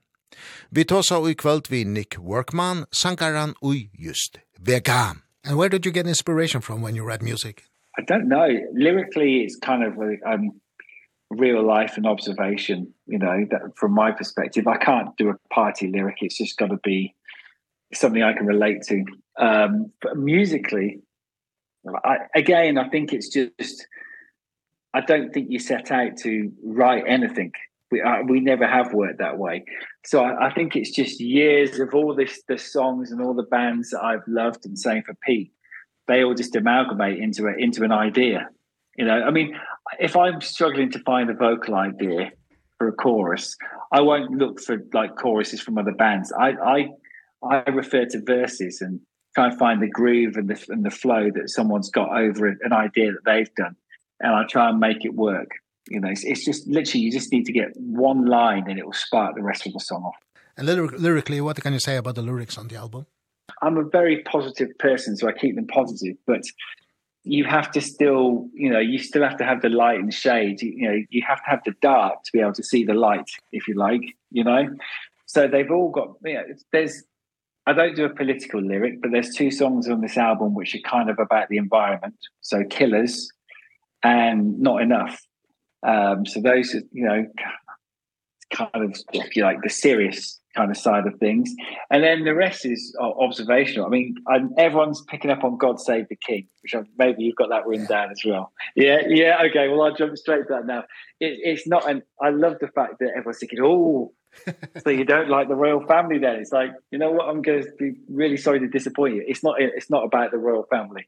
Vi 0.72 0.84
tåsa 0.84 1.22
i 1.30 1.36
kvöld 1.36 1.70
vi 1.70 1.84
Nick 1.84 2.18
Workman, 2.18 2.86
sangaran 2.90 3.54
ui 3.62 3.92
just 3.94 4.40
Vega. 4.60 5.14
And 5.46 5.58
where 5.58 5.70
did 5.70 5.86
you 5.86 5.92
get 5.92 6.08
inspiration 6.08 6.60
from 6.60 6.82
when 6.82 6.96
you 6.96 7.06
write 7.06 7.22
music? 7.22 7.62
I 7.96 8.02
don't 8.02 8.28
know. 8.28 8.50
Lyrically, 8.74 9.44
it's 9.44 9.60
kind 9.62 9.84
of 9.84 9.96
like, 9.96 10.22
um, 10.26 10.60
real 11.30 11.62
life 11.62 11.98
and 11.98 12.08
observation, 12.08 12.96
you 13.06 13.20
know, 13.20 13.46
that 13.52 13.78
from 13.78 13.94
my 13.94 14.12
perspective, 14.12 14.66
I 14.66 14.78
can't 14.78 15.16
do 15.18 15.30
a 15.30 15.36
party 15.54 15.88
lyric. 15.88 16.18
It's 16.22 16.40
just 16.40 16.58
got 16.58 16.72
to 16.72 16.80
be 16.84 17.14
something 17.94 18.24
I 18.24 18.34
can 18.34 18.48
relate 18.48 18.82
to 18.88 19.06
um 19.39 19.91
but 20.02 20.17
musically 20.17 21.00
I, 22.04 22.17
again 22.36 22.78
i 22.78 22.88
think 22.89 23.13
it's 23.13 23.30
just 23.30 23.88
i 24.93 25.02
don't 25.02 25.34
think 25.34 25.52
you 25.52 25.60
set 25.60 25.91
out 25.91 26.17
to 26.17 26.52
write 26.63 27.04
anything. 27.08 27.52
We 27.91 28.02
I, 28.02 28.21
we 28.21 28.39
never 28.39 28.65
have 28.65 28.93
worked 28.93 29.19
that 29.19 29.38
way. 29.38 29.63
So 30.06 30.24
I, 30.24 30.48
I 30.48 30.54
think 30.54 30.76
it's 30.76 30.89
just 30.89 31.19
years 31.19 31.80
of 31.80 31.93
all 31.93 32.15
this 32.15 32.41
the 32.48 32.58
songs 32.58 33.12
and 33.12 33.21
all 33.21 33.36
the 33.36 33.43
bands 33.43 33.91
that 33.91 34.04
i've 34.04 34.28
loved 34.28 34.65
and 34.65 34.78
sang 34.80 35.04
for 35.04 35.13
pete 35.26 35.52
they 36.08 36.24
all 36.24 36.36
just 36.36 36.56
amalgamate 36.56 37.19
into 37.19 37.48
a, 37.48 37.54
into 37.58 37.84
an 37.84 37.91
idea. 37.91 38.48
You 38.98 39.06
know 39.06 39.21
i 39.24 39.30
mean 39.30 39.56
if 40.00 40.15
i'm 40.15 40.41
struggling 40.41 40.91
to 40.91 41.00
find 41.00 41.30
a 41.30 41.34
vocal 41.34 41.76
idea 41.76 42.32
for 42.78 42.88
a 42.88 42.93
chorus 42.93 43.56
i 43.91 44.02
won't 44.02 44.32
look 44.32 44.60
for 44.62 44.78
like 44.93 45.15
choruses 45.15 45.62
from 45.62 45.78
other 45.78 45.93
bands. 45.93 46.32
I 46.39 46.50
i 46.76 46.88
i 47.43 47.69
refer 47.69 48.06
to 48.06 48.21
verses 48.21 48.82
and 48.82 49.00
try 49.36 49.48
and 49.48 49.60
find 49.60 49.82
the 49.82 49.89
groove 49.89 50.38
and 50.38 50.50
the, 50.50 50.65
and 50.69 50.84
the 50.84 50.89
flow 50.89 51.30
that 51.36 51.50
someone's 51.50 51.89
got 51.89 52.10
over 52.17 52.48
an 52.48 52.74
idea 52.74 53.12
that 53.12 53.26
they've 53.26 53.54
done. 53.56 53.76
And 54.21 54.34
I 54.34 54.45
try 54.48 54.69
and 54.69 54.80
make 54.80 55.06
it 55.06 55.13
work. 55.13 55.52
You 55.89 56.00
know, 56.00 56.10
it's, 56.10 56.24
it's 56.24 56.43
just 56.43 56.67
literally, 56.67 57.04
you 57.04 57.12
just 57.12 57.32
need 57.32 57.45
to 57.45 57.52
get 57.52 57.76
one 57.78 58.26
line 58.26 58.69
and 58.69 58.80
it 58.80 58.86
will 58.86 58.93
spark 58.93 59.36
the 59.36 59.43
rest 59.43 59.67
of 59.67 59.74
the 59.74 59.80
song 59.80 60.04
off. 60.04 60.15
And 60.58 60.65
lyric 60.65 60.93
lyrically, 60.93 61.41
what 61.41 61.62
can 61.62 61.74
you 61.74 61.80
say 61.80 61.98
about 61.98 62.15
the 62.15 62.21
lyrics 62.21 62.58
on 62.58 62.69
the 62.69 62.78
album? 62.78 63.06
I'm 63.62 63.78
a 63.78 63.84
very 63.84 64.24
positive 64.24 64.69
person, 64.80 65.15
so 65.17 65.28
I 65.28 65.34
keep 65.34 65.56
them 65.56 65.67
positive, 65.67 66.15
but 66.26 66.41
you 67.24 67.43
have 67.43 67.71
to 67.71 67.82
still, 67.82 68.48
you 68.54 68.69
know, 68.69 68.80
you 68.80 69.00
still 69.00 69.24
have 69.24 69.38
to 69.38 69.43
have 69.43 69.62
the 69.62 69.69
light 69.69 70.00
and 70.00 70.13
shade. 70.13 70.62
You, 70.62 70.71
you 70.76 70.88
know, 70.88 70.98
you 71.10 71.24
have 71.28 71.43
to 71.43 71.50
have 71.50 71.62
the 71.65 71.74
dark 71.82 72.24
to 72.24 72.32
be 72.32 72.39
able 72.39 72.54
to 72.54 72.63
see 72.63 72.86
the 72.86 72.93
light, 72.93 73.30
if 73.52 73.67
you 73.67 73.76
like, 73.76 74.02
you 74.32 74.43
know? 74.43 74.69
So 75.26 75.48
they've 75.48 75.69
all 75.69 75.89
got, 75.89 76.10
you 76.24 76.36
know, 76.36 76.43
there's, 76.71 77.04
I 77.67 77.73
don't 77.73 77.95
do 77.95 78.06
a 78.06 78.10
political 78.10 78.62
lyric, 78.62 79.01
but 79.01 79.12
there's 79.12 79.34
two 79.34 79.49
songs 79.49 79.89
on 79.89 80.01
this 80.01 80.17
album 80.17 80.54
which 80.54 80.75
are 80.75 80.80
kind 80.80 81.10
of 81.10 81.17
about 81.19 81.49
the 81.49 81.58
environment. 81.58 82.15
So 82.41 82.63
Killers 82.63 83.30
and 84.04 84.60
Not 84.60 84.82
Enough. 84.82 85.19
Um, 85.82 86.25
so 86.25 86.41
those, 86.41 86.75
are, 86.75 86.82
you 86.91 87.06
know, 87.06 87.25
kind 88.51 88.69
of, 88.75 88.95
if 89.13 89.36
you 89.36 89.43
like, 89.43 89.62
the 89.63 89.69
serious 89.69 90.39
kind 90.56 90.71
of 90.71 90.78
side 90.78 91.06
of 91.06 91.15
things. 91.19 91.54
And 91.89 92.04
then 92.04 92.23
the 92.23 92.34
rest 92.34 92.65
is 92.65 92.95
observational. 92.99 93.88
I 93.88 93.89
mean, 93.89 94.15
I'm, 94.28 94.54
everyone's 94.58 95.04
picking 95.08 95.32
up 95.32 95.43
on 95.43 95.58
God 95.58 95.80
Save 95.80 96.08
the 96.08 96.15
King, 96.15 96.47
which 96.63 96.73
I, 96.75 96.84
maybe 96.97 97.23
you've 97.23 97.36
got 97.36 97.49
that 97.49 97.67
written 97.67 97.88
down 97.88 98.12
as 98.12 98.21
well. 98.25 98.54
Yeah, 98.75 99.01
yeah, 99.08 99.41
okay. 99.49 99.67
Well, 99.67 99.82
I'll 99.82 99.95
jump 99.95 100.15
straight 100.17 100.47
to 100.47 100.54
that 100.54 100.65
now. 100.65 100.86
It, 101.19 101.39
it's 101.43 101.67
not 101.67 101.89
an, 101.89 102.04
I 102.21 102.30
love 102.30 102.58
the 102.62 102.69
fact 102.69 102.99
that 102.99 103.10
everyone's 103.10 103.39
thinking, 103.39 103.60
oh, 103.62 104.13
so 104.84 104.89
you 104.89 105.06
don't 105.06 105.30
like 105.30 105.48
the 105.48 105.56
royal 105.56 105.86
family 105.86 106.17
then? 106.19 106.36
It's 106.38 106.52
like 106.52 106.71
you 106.91 106.98
know 106.98 107.12
what? 107.12 107.30
I'm 107.30 107.41
going 107.41 107.63
to 107.63 107.71
be 107.78 107.93
really 108.10 108.38
sorry 108.38 108.60
to 108.60 108.67
disappoint 108.67 109.15
you. 109.15 109.24
It's 109.28 109.43
not 109.43 109.62
it's 109.62 109.89
not 109.89 110.04
about 110.04 110.32
the 110.32 110.38
royal 110.38 110.63
family. 110.69 111.08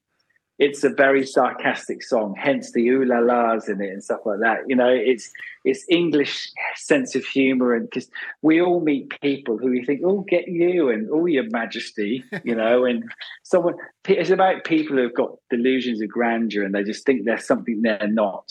It's 0.60 0.84
a 0.84 0.90
very 0.90 1.24
sarcastic 1.24 2.02
song 2.02 2.34
hence 2.36 2.72
the 2.72 2.88
ooh 2.90 3.06
la 3.06 3.20
las 3.20 3.70
in 3.70 3.80
it 3.80 3.92
and 3.92 4.04
stuff 4.04 4.22
like 4.26 4.40
that. 4.40 4.62
You 4.68 4.76
know 4.76 4.90
it's 4.90 5.32
it's 5.64 5.86
english 5.90 6.50
sense 6.76 7.14
of 7.14 7.26
humor 7.26 7.76
and 7.76 7.92
cuz 7.92 8.10
we 8.42 8.62
all 8.62 8.80
meet 8.80 9.14
people 9.22 9.58
who 9.58 9.72
you 9.72 9.86
think 9.86 10.02
oh 10.04 10.22
get 10.22 10.48
you 10.48 10.90
and 10.90 11.10
oh 11.12 11.26
your 11.26 11.48
majesty 11.50 12.24
you 12.44 12.56
know 12.56 12.86
and 12.86 13.04
someone 13.44 13.76
it's 14.08 14.30
about 14.30 14.64
people 14.64 14.96
who've 14.96 15.14
got 15.14 15.38
delusions 15.52 16.02
of 16.02 16.10
grandeur 16.10 16.64
and 16.64 16.74
they 16.74 16.84
just 16.84 17.06
think 17.06 17.26
they're 17.26 17.38
something 17.38 17.82
they're 17.82 18.08
not. 18.08 18.50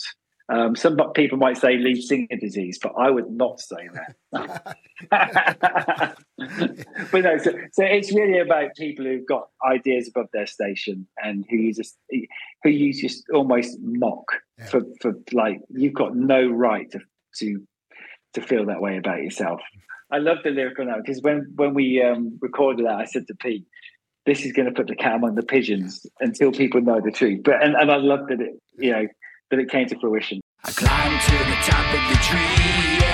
Um, 0.49 0.77
some 0.77 0.97
people 1.13 1.37
might 1.37 1.57
say 1.57 1.77
leaf 1.77 2.03
singer 2.03 2.37
disease, 2.39 2.79
but 2.81 2.93
I 2.97 3.09
would 3.09 3.29
not 3.29 3.59
say 3.59 3.89
that. 4.31 4.55
but 7.11 7.23
no, 7.23 7.37
so, 7.37 7.51
so 7.73 7.83
it's 7.83 8.13
really 8.13 8.39
about 8.39 8.75
people 8.77 9.03
who've 9.03 9.27
got 9.27 9.49
ideas 9.69 10.07
above 10.07 10.27
their 10.31 10.47
station 10.47 11.05
and 11.21 11.45
who 11.49 11.57
you 11.57 11.73
just 11.73 11.97
who 12.63 12.69
you 12.69 12.93
just 12.93 13.25
almost 13.33 13.77
mock 13.81 14.25
yeah. 14.57 14.65
for 14.67 14.81
for 15.01 15.15
like 15.33 15.59
you've 15.69 15.93
got 15.93 16.15
no 16.15 16.47
right 16.47 16.89
to 16.91 16.99
to 17.39 17.61
to 18.33 18.41
feel 18.41 18.65
that 18.67 18.81
way 18.81 18.97
about 18.97 19.21
yourself. 19.21 19.59
I 20.09 20.19
love 20.19 20.37
the 20.45 20.51
lyric 20.51 20.79
on 20.79 20.87
that 20.87 21.03
because 21.03 21.21
when 21.21 21.51
when 21.55 21.73
we 21.73 22.01
um 22.01 22.37
recorded 22.41 22.85
that 22.85 22.95
I 22.95 23.05
said 23.05 23.27
to 23.27 23.35
Pete 23.35 23.65
this 24.25 24.45
is 24.45 24.51
going 24.51 24.65
to 24.65 24.73
put 24.73 24.87
the 24.87 24.95
cam 24.95 25.23
on 25.23 25.35
the 25.35 25.43
pigeons 25.43 26.05
until 26.19 26.51
people 26.51 26.81
know 26.81 27.01
the 27.03 27.11
truth 27.11 27.41
but 27.43 27.61
and 27.61 27.75
and 27.75 27.91
I 27.91 27.97
love 27.97 28.27
that 28.27 28.39
it 28.39 28.61
you 28.77 28.91
know 28.91 29.07
that 29.49 29.59
it 29.59 29.69
came 29.69 29.87
to 29.87 29.99
fruition. 29.99 30.41
I 30.63 30.71
climbed 30.71 31.21
to 31.21 31.31
the 31.31 31.57
top 31.63 31.85
of 31.93 32.01
the 32.09 32.17
tree 32.23 33.06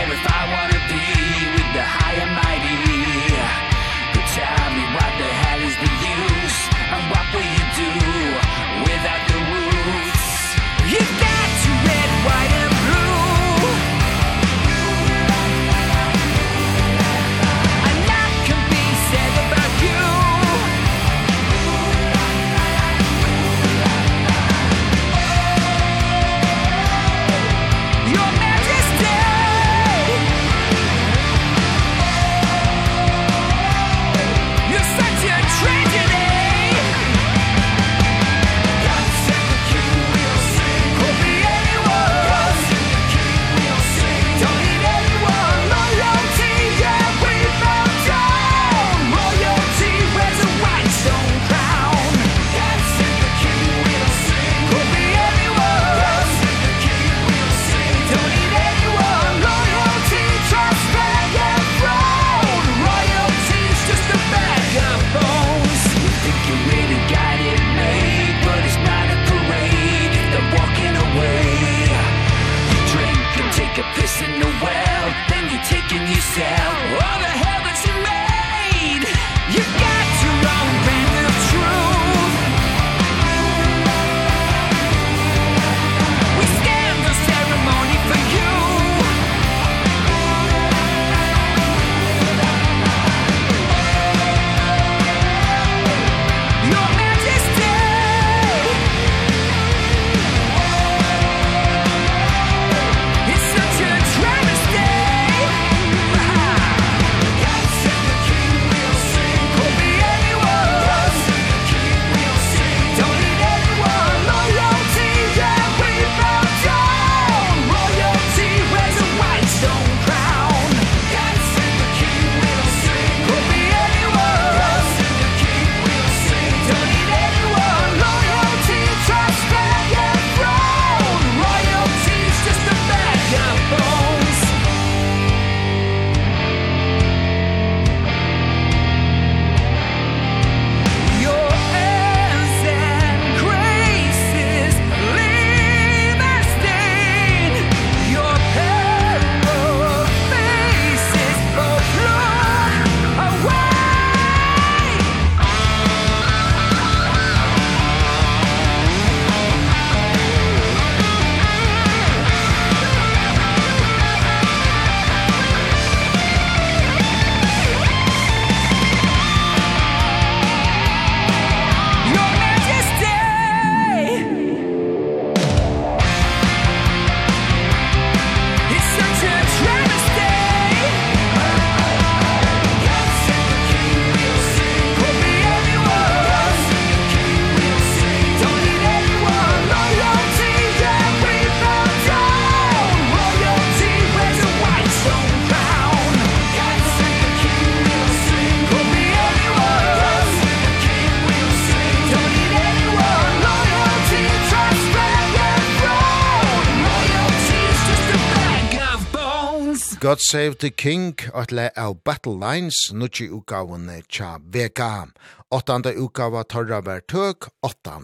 God 210.13 210.21
Save 210.21 210.57
the 210.59 210.69
King 210.69 211.15
atle 211.33 211.71
av 211.75 212.03
Battle 212.03 212.35
Lines 212.37 212.75
nutji 212.93 213.25
utgavene 213.33 213.95
tja 214.07 214.35
veka. 214.45 215.07
Åttanda 215.49 215.89
utgava 215.89 216.43
torra 216.43 216.81
ver 216.85 217.01
tøk 217.09 217.47
8. 217.65 217.95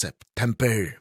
september. 0.00 1.00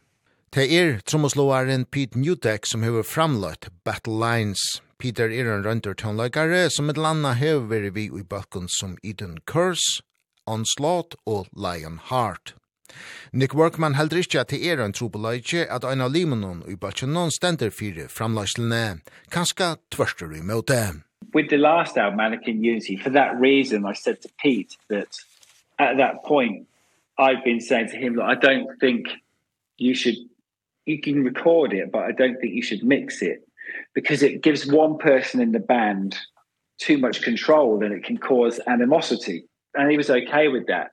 Det 0.50 0.66
er 0.80 0.98
trommeslåaren 1.06 1.86
Pete 1.86 2.18
Newdeck 2.18 2.66
som 2.66 2.82
hever 2.82 3.06
framløtt 3.06 3.70
Battle 3.86 4.18
Lines. 4.18 4.82
Peter 4.98 5.30
er 5.30 5.46
en 5.46 5.62
rønder 5.68 5.94
tønløkare 5.94 6.72
som 6.74 6.90
et 6.90 6.98
landa 6.98 7.38
hever 7.38 7.92
vi 7.94 8.10
i 8.10 8.26
balkon 8.26 8.66
som 8.80 8.98
Eden 9.04 9.38
Curse, 9.46 10.02
Onslaught 10.50 11.14
og 11.28 11.46
Lionheart. 11.54 12.57
Nick 13.34 13.54
Workman 13.56 13.96
heldur 13.96 14.22
ikkje 14.24 14.42
at 14.42 14.54
det 14.54 14.62
er 14.66 14.84
en 14.84 14.96
trobeleitje 14.96 15.66
at 15.72 15.86
ein 15.88 16.02
av 16.02 16.14
limonon 16.14 16.64
i 16.72 16.76
Balchanon 16.76 17.32
stender 17.32 17.70
fire 17.70 18.08
framløyslene, 18.12 19.00
kanska 19.32 19.76
tvørster 19.92 20.32
i 20.38 20.42
møte. 20.42 21.04
With 21.34 21.50
the 21.50 21.58
last 21.58 21.98
album, 21.98 22.18
Mannequin 22.18 22.64
Unity, 22.64 22.96
for 23.02 23.10
that 23.10 23.36
reason 23.40 23.86
I 23.86 23.94
said 23.94 24.22
to 24.22 24.30
Pete 24.42 24.78
that 24.90 25.20
at 25.80 25.98
that 25.98 26.24
point 26.26 26.68
I've 27.18 27.44
been 27.44 27.62
saying 27.62 27.90
to 27.90 27.98
him 27.98 28.16
that 28.16 28.26
I 28.26 28.36
don't 28.36 28.80
think 28.80 29.08
you 29.78 29.94
should, 29.96 30.18
you 30.86 31.02
can 31.02 31.24
record 31.24 31.74
it, 31.74 31.92
but 31.92 32.04
I 32.04 32.12
don't 32.12 32.40
think 32.40 32.54
you 32.54 32.62
should 32.62 32.84
mix 32.84 33.22
it 33.22 33.40
because 33.94 34.24
it 34.24 34.42
gives 34.44 34.66
one 34.66 34.98
person 34.98 35.42
in 35.42 35.52
the 35.52 35.60
band 35.60 36.16
too 36.80 36.98
much 36.98 37.22
control 37.22 37.84
and 37.84 37.94
it 37.94 38.04
can 38.04 38.18
cause 38.18 38.60
animosity. 38.68 39.46
And 39.74 39.92
he 39.92 39.98
was 39.98 40.10
okay 40.10 40.48
with 40.48 40.68
that 40.68 40.92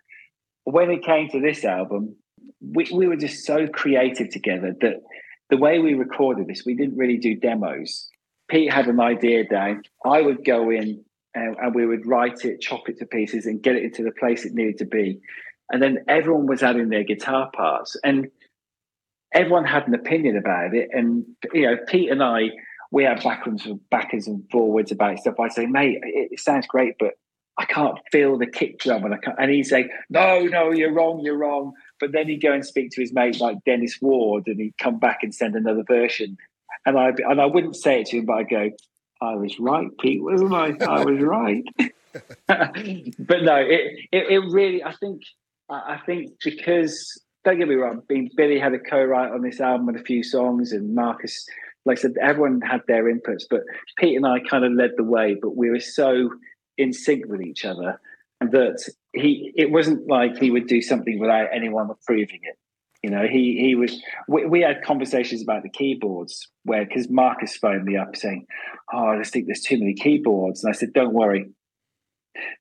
when 0.64 0.90
it 0.90 1.04
came 1.04 1.28
to 1.30 1.40
this 1.40 1.64
album, 1.64 2.16
we, 2.60 2.88
we 2.92 3.06
were 3.06 3.16
just 3.16 3.44
so 3.44 3.66
creative 3.66 4.30
together 4.30 4.74
that 4.80 5.02
the 5.50 5.56
way 5.56 5.78
we 5.78 5.94
recorded 5.94 6.46
this, 6.46 6.64
we 6.64 6.74
didn't 6.74 6.96
really 6.96 7.18
do 7.18 7.34
demos. 7.34 8.08
Pete 8.48 8.72
had 8.72 8.86
an 8.86 9.00
idea 9.00 9.46
down. 9.46 9.82
I 10.04 10.20
would 10.20 10.44
go 10.44 10.70
in 10.70 11.04
and, 11.34 11.56
and 11.58 11.74
we 11.74 11.86
would 11.86 12.06
write 12.06 12.44
it, 12.44 12.60
chop 12.60 12.88
it 12.88 12.98
to 12.98 13.06
pieces 13.06 13.46
and 13.46 13.62
get 13.62 13.76
it 13.76 13.84
into 13.84 14.02
the 14.02 14.12
place 14.12 14.44
it 14.44 14.54
needed 14.54 14.78
to 14.78 14.86
be. 14.86 15.20
And 15.70 15.82
then 15.82 16.04
everyone 16.08 16.46
was 16.46 16.62
adding 16.62 16.88
their 16.88 17.04
guitar 17.04 17.50
parts 17.54 17.96
and 18.04 18.28
everyone 19.32 19.64
had 19.64 19.86
an 19.88 19.94
opinion 19.94 20.36
about 20.36 20.74
it. 20.74 20.88
And, 20.92 21.24
you 21.52 21.66
know, 21.66 21.76
Pete 21.88 22.10
and 22.10 22.22
I, 22.22 22.50
we 22.90 23.04
had 23.04 23.22
backwards 23.22 23.66
and 23.66 23.80
backwards 23.90 24.28
and 24.28 24.44
forwards 24.50 24.92
about 24.92 25.18
stuff. 25.18 25.40
I'd 25.40 25.52
say, 25.52 25.66
mate, 25.66 25.98
it, 26.02 26.32
it 26.32 26.40
sounds 26.40 26.66
great, 26.66 26.94
but 26.98 27.14
I 27.56 27.64
can't 27.66 27.98
feel 28.10 28.36
the 28.36 28.46
kick 28.46 28.80
drum 28.80 29.04
and 29.04 29.14
I 29.14 29.18
can't, 29.18 29.36
and 29.38 29.50
he's 29.50 29.70
like, 29.70 29.90
no, 30.10 30.44
no, 30.44 30.72
you're 30.72 30.92
wrong, 30.92 31.20
you're 31.20 31.38
wrong. 31.38 31.72
But 32.00 32.12
then 32.12 32.28
he'd 32.28 32.42
go 32.42 32.52
and 32.52 32.66
speak 32.66 32.90
to 32.90 33.00
his 33.00 33.12
mate 33.12 33.40
like 33.40 33.64
Dennis 33.64 33.98
Ward 34.00 34.44
and 34.46 34.60
he'd 34.60 34.76
come 34.78 34.98
back 34.98 35.18
and 35.22 35.34
send 35.34 35.54
another 35.54 35.84
version. 35.84 36.36
And 36.84 36.98
I, 36.98 37.12
and 37.28 37.40
I 37.40 37.46
wouldn't 37.46 37.76
say 37.76 38.00
it 38.00 38.08
to 38.08 38.18
him, 38.18 38.26
but 38.26 38.34
I'd 38.34 38.50
go, 38.50 38.70
I 39.22 39.36
was 39.36 39.58
right, 39.58 39.88
Pete, 40.00 40.22
wasn't 40.22 40.52
I? 40.52 40.74
I 40.84 41.04
was 41.04 41.20
right. 41.20 41.64
but 42.46 43.42
no, 43.42 43.56
it, 43.56 43.98
it, 44.12 44.30
it 44.30 44.42
really, 44.50 44.82
I 44.82 44.92
think, 44.94 45.22
I 45.70 45.98
think 46.04 46.32
because, 46.44 47.22
don't 47.44 47.58
get 47.58 47.68
me 47.68 47.76
wrong, 47.76 48.02
being 48.08 48.30
Billy 48.36 48.58
had 48.58 48.74
a 48.74 48.78
co-write 48.78 49.32
on 49.32 49.42
this 49.42 49.60
album 49.60 49.88
and 49.88 49.98
a 49.98 50.02
few 50.02 50.22
songs 50.22 50.72
and 50.72 50.94
Marcus, 50.94 51.46
like 51.84 51.98
I 51.98 52.02
said, 52.02 52.14
everyone 52.20 52.60
had 52.60 52.82
their 52.88 53.04
inputs, 53.04 53.44
but 53.48 53.60
Pete 53.98 54.16
and 54.16 54.26
I 54.26 54.40
kind 54.40 54.64
of 54.64 54.72
led 54.72 54.92
the 54.96 55.04
way, 55.04 55.36
but 55.40 55.56
we 55.56 55.70
were 55.70 55.80
so, 55.80 56.30
in 56.76 56.92
sync 56.92 57.26
with 57.26 57.42
each 57.42 57.64
other 57.64 58.00
and 58.40 58.52
that 58.52 58.82
he 59.12 59.52
it 59.56 59.70
wasn't 59.70 60.06
like 60.08 60.38
he 60.38 60.50
would 60.50 60.66
do 60.66 60.82
something 60.82 61.18
without 61.18 61.48
anyone 61.52 61.90
approving 61.90 62.40
it. 62.42 62.58
You 63.02 63.10
know 63.10 63.26
he 63.26 63.58
he 63.58 63.74
was 63.74 64.00
we, 64.28 64.46
we 64.46 64.60
had 64.60 64.82
conversations 64.82 65.42
about 65.42 65.62
the 65.62 65.68
keyboards 65.68 66.48
where 66.64 66.86
cuz 66.86 67.08
Marcus 67.08 67.56
phoned 67.56 67.84
me 67.84 67.96
up 67.96 68.16
saying 68.16 68.46
oh 68.92 69.06
I 69.08 69.18
just 69.18 69.32
think 69.32 69.46
there's 69.46 69.62
too 69.62 69.78
many 69.78 69.94
keyboards. 69.94 70.64
And 70.64 70.74
I 70.74 70.76
said 70.76 70.92
don't 70.92 71.14
worry. 71.14 71.50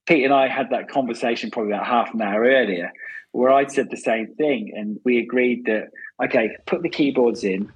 Pete 0.05 0.23
and 0.23 0.33
I 0.33 0.47
had 0.47 0.69
that 0.69 0.89
conversation 0.89 1.49
probably 1.49 1.71
about 1.71 1.87
half 1.87 2.13
an 2.13 2.21
hour 2.21 2.43
earlier 2.43 2.91
where 3.31 3.51
I'd 3.51 3.71
said 3.71 3.89
the 3.89 3.97
same 3.97 4.35
thing 4.35 4.71
and 4.75 4.99
we 5.03 5.17
agreed 5.17 5.65
that 5.65 5.89
okay 6.23 6.55
put 6.67 6.83
the 6.83 6.89
keyboards 6.89 7.43
in 7.43 7.71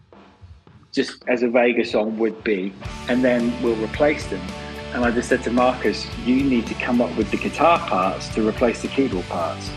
just 0.92 1.24
as 1.28 1.44
a 1.44 1.50
Vegas 1.50 1.92
song 1.92 2.18
would 2.20 2.44
be 2.44 2.72
and 3.10 3.24
then 3.24 3.52
we'll 3.62 3.76
replace 3.84 4.26
them. 4.28 4.42
and 4.42 4.67
And 4.98 5.06
I 5.06 5.12
just 5.12 5.30
said 5.30 5.44
to 5.44 5.52
Marcus, 5.52 6.08
you 6.26 6.44
need 6.44 6.66
to 6.66 6.74
come 6.74 7.02
up 7.02 7.16
with 7.16 7.30
the 7.30 7.38
guitar 7.38 7.78
parts 7.78 8.30
to 8.30 8.42
replace 8.42 8.82
the 8.82 8.88
keyboard 8.88 9.28
parts. 9.28 9.70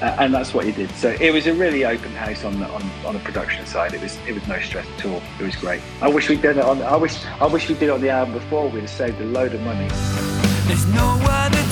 Uh, 0.00 0.16
and 0.18 0.32
that's 0.32 0.54
what 0.54 0.64
he 0.64 0.72
did. 0.72 0.90
So 0.92 1.10
it 1.20 1.30
was 1.30 1.46
a 1.46 1.52
really 1.52 1.84
open 1.84 2.10
house 2.12 2.42
on 2.42 2.58
the, 2.58 2.66
on 2.68 2.82
on 3.04 3.12
the 3.12 3.20
production 3.20 3.66
side. 3.66 3.92
It 3.92 4.00
was 4.00 4.16
it 4.26 4.32
was 4.32 4.46
no 4.48 4.58
stress 4.60 4.86
at 4.96 5.04
all. 5.04 5.22
It 5.38 5.44
was 5.44 5.56
great. 5.56 5.82
I 6.00 6.08
wish 6.08 6.30
we'd 6.30 6.40
done 6.40 6.58
it 6.58 6.64
on 6.64 6.80
I 6.80 6.96
wish 6.96 7.22
I 7.38 7.46
wish 7.46 7.68
we 7.68 7.74
did 7.74 7.84
it 7.84 7.90
on 7.90 8.00
the 8.00 8.08
album 8.08 8.32
before. 8.32 8.70
We'd 8.70 8.80
have 8.80 8.88
saved 8.88 9.20
a 9.20 9.24
load 9.24 9.52
of 9.52 9.60
money. 9.60 9.88
There's 10.66 10.86
no 10.86 11.18
other 11.20 11.62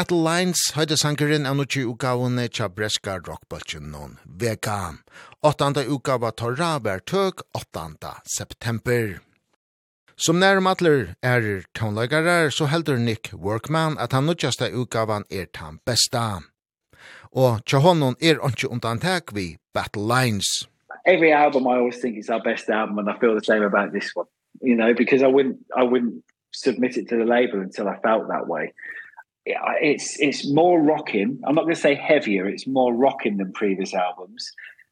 Battle 0.00 0.22
Lines 0.24 0.60
høyde 0.72 0.96
sangeren 0.96 1.44
av 1.44 1.58
nokje 1.58 1.82
utgavene 1.90 2.46
tja 2.48 2.70
breska 2.72 3.18
rockbølgen 3.20 3.90
noen 3.92 4.14
veka. 4.40 4.94
Åttanda 5.44 5.82
utgava 5.84 6.30
torra 6.32 6.70
vær 6.80 7.02
tøk 7.04 7.42
8. 7.58 7.82
september. 8.24 9.18
Som 10.16 10.40
nærmatler 10.40 11.10
er 11.20 11.66
tonløygarar, 11.76 12.48
så 12.48 12.70
heldur 12.72 12.96
Nick 12.96 13.34
Workman 13.34 13.98
at 14.00 14.16
han 14.16 14.24
nokjaste 14.24 14.70
utgavan 14.72 15.26
er 15.28 15.50
tan 15.52 15.82
besta. 15.84 16.40
Og 17.36 17.60
tja 17.68 17.82
honom 17.84 18.16
er 18.24 18.40
ontsje 18.40 18.72
undantek 18.72 19.34
vi 19.36 19.58
Battle 19.74 20.06
Lines. 20.08 20.64
Every 21.04 21.30
album 21.30 21.68
I 21.68 21.76
always 21.76 22.00
think 22.00 22.16
is 22.16 22.30
our 22.30 22.40
best 22.40 22.70
album 22.70 22.96
and 22.96 23.10
I 23.10 23.18
feel 23.20 23.34
the 23.34 23.44
same 23.44 23.68
about 23.68 23.92
this 23.92 24.16
one. 24.16 24.32
You 24.62 24.76
know, 24.76 24.94
because 24.94 25.20
I 25.20 25.28
wouldn't, 25.28 25.60
I 25.76 25.84
wouldn't 25.84 26.24
submit 26.52 26.96
it 26.96 27.10
to 27.10 27.16
the 27.16 27.28
label 27.28 27.60
until 27.60 27.86
I 27.86 28.00
felt 28.00 28.28
that 28.28 28.48
way 28.48 28.72
it's 29.80 30.18
it's 30.20 30.48
more 30.48 30.80
rocking. 30.80 31.40
I'm 31.44 31.54
not 31.54 31.62
going 31.62 31.74
to 31.74 31.80
say 31.80 31.94
heavier. 31.94 32.48
It's 32.48 32.66
more 32.66 32.94
rocking 32.94 33.36
than 33.38 33.52
previous 33.52 33.94
albums, 33.94 34.50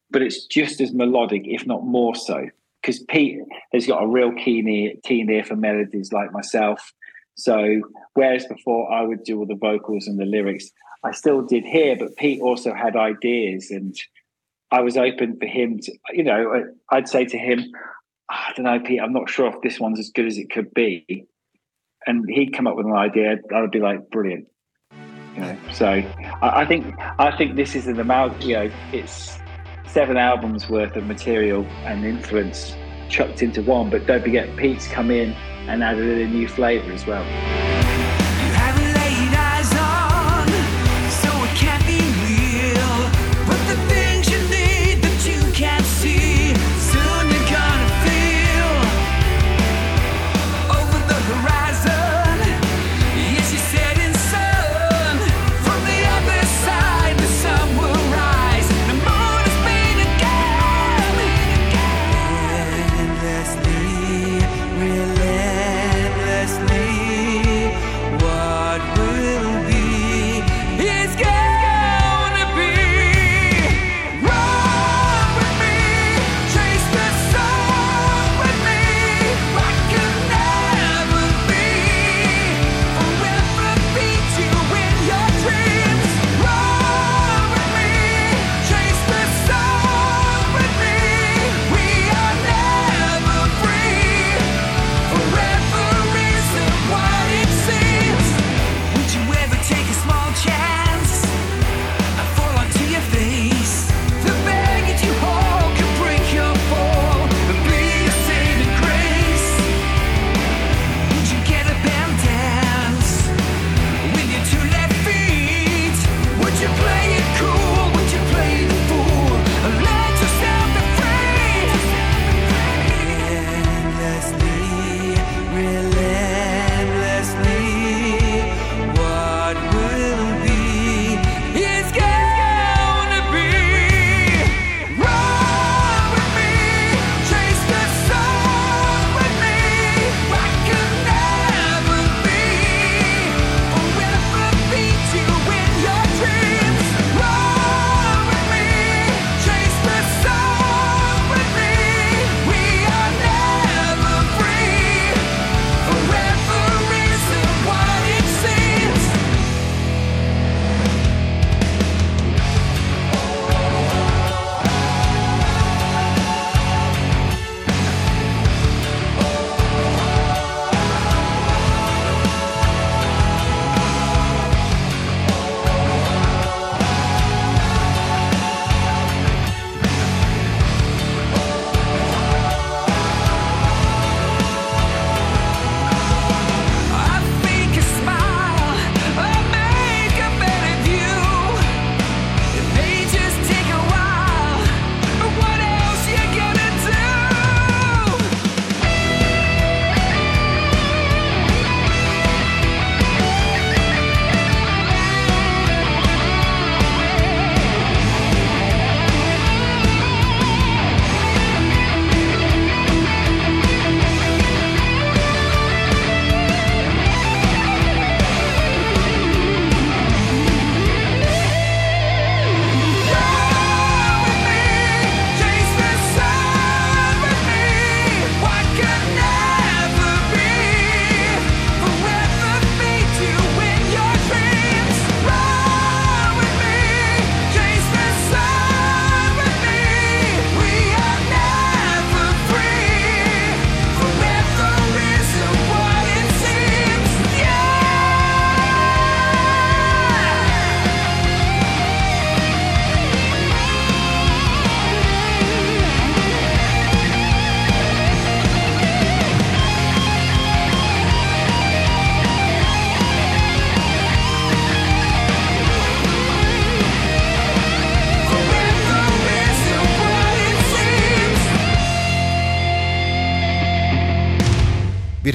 but 0.09 0.21
it's 0.21 0.45
just 0.45 0.81
as 0.81 0.93
melodic, 0.93 1.43
if 1.45 1.65
not 1.65 1.85
more 1.85 2.15
so. 2.15 2.49
Because 2.81 2.99
Pete 2.99 3.39
has 3.73 3.85
got 3.85 4.03
a 4.03 4.07
real 4.07 4.31
keen 4.31 4.67
ear, 4.67 4.93
keen 5.03 5.29
ear 5.29 5.43
for 5.43 5.55
melodies 5.55 6.13
like 6.13 6.31
myself. 6.31 6.93
So 7.35 7.81
whereas 8.13 8.45
before 8.45 8.91
I 8.91 9.01
would 9.01 9.23
do 9.23 9.39
all 9.39 9.45
the 9.45 9.55
vocals 9.55 10.07
and 10.07 10.19
the 10.19 10.25
lyrics, 10.25 10.71
I 11.03 11.11
still 11.11 11.41
did 11.41 11.65
here, 11.65 11.95
but 11.97 12.15
Pete 12.17 12.41
also 12.41 12.73
had 12.73 12.95
ideas 12.95 13.71
and 13.71 13.97
I 14.71 14.81
was 14.81 14.97
open 14.97 15.37
for 15.39 15.45
him 15.45 15.79
to, 15.79 15.91
you 16.11 16.23
know, 16.23 16.65
I'd 16.89 17.07
say 17.07 17.25
to 17.25 17.37
him, 17.37 17.63
I 18.29 18.53
don't 18.55 18.65
know, 18.65 18.79
Pete, 18.79 18.99
I'm 19.01 19.13
not 19.13 19.29
sure 19.29 19.47
if 19.47 19.61
this 19.61 19.79
one's 19.79 19.99
as 19.99 20.11
good 20.11 20.27
as 20.27 20.37
it 20.37 20.51
could 20.51 20.73
be 20.73 21.25
and 22.05 22.25
he'd 22.29 22.53
come 22.53 22.67
up 22.67 22.75
with 22.75 22.85
an 22.85 22.93
idea 22.93 23.37
I 23.53 23.61
would 23.61 23.71
be 23.71 23.79
like 23.79 24.09
brilliant. 24.09 24.47
You 25.35 25.41
know 25.41 25.57
so 25.71 25.87
I, 25.87 26.61
I 26.61 26.65
think 26.65 26.95
I 26.99 27.35
think 27.37 27.55
this 27.55 27.75
is 27.75 27.87
an 27.87 27.99
amount 27.99 28.41
you 28.43 28.55
know 28.55 28.71
it's 28.91 29.37
seven 29.87 30.17
albums 30.17 30.69
worth 30.69 30.95
of 30.95 31.05
material 31.05 31.65
and 31.85 32.05
influence 32.05 32.75
chucked 33.09 33.41
into 33.41 33.61
one 33.63 33.89
but 33.89 34.05
don't 34.05 34.21
forget 34.21 34.55
Pete's 34.55 34.87
come 34.87 35.11
in 35.11 35.31
and 35.67 35.83
added 35.83 36.21
a 36.21 36.27
new 36.27 36.47
flavor 36.47 36.91
as 36.91 37.05
well. 37.05 37.78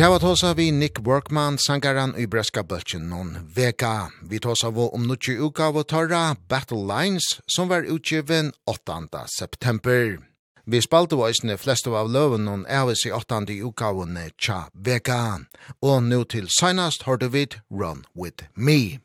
Det 0.04 0.08
var 0.10 0.18
tåsa 0.18 0.54
vi 0.54 0.70
Nick 0.70 0.98
Workman, 0.98 1.58
sangaran 1.58 2.16
i 2.16 2.26
Breska 2.26 2.62
Böltjen 2.62 3.06
noen 3.08 3.38
veka. 3.54 4.10
Vi 4.30 4.38
tåsa 4.38 4.68
vi 4.70 4.84
om 4.92 5.06
nutje 5.08 5.32
uka 5.40 5.64
av 5.64 5.82
torra 5.82 6.36
Battle 6.48 6.84
Lines, 6.84 7.40
som 7.46 7.68
var 7.68 7.82
utgiven 7.82 8.52
8. 8.66 9.08
september. 9.38 10.18
Vi 10.66 10.82
spalte 10.82 11.16
våisne 11.16 11.56
flestu 11.56 11.96
av 11.96 12.12
løven 12.12 12.44
noen 12.44 12.66
avis 12.68 13.06
i 13.06 13.12
8. 13.16 13.48
ukavene 13.48 14.26
tja 14.36 14.66
veka. 14.74 15.40
Og 15.80 16.02
nu 16.02 16.24
til 16.24 16.52
seinast 16.52 17.08
hørte 17.08 17.32
vi 17.32 17.46
Run 17.72 18.04
With 18.14 18.44
Me. 18.54 19.00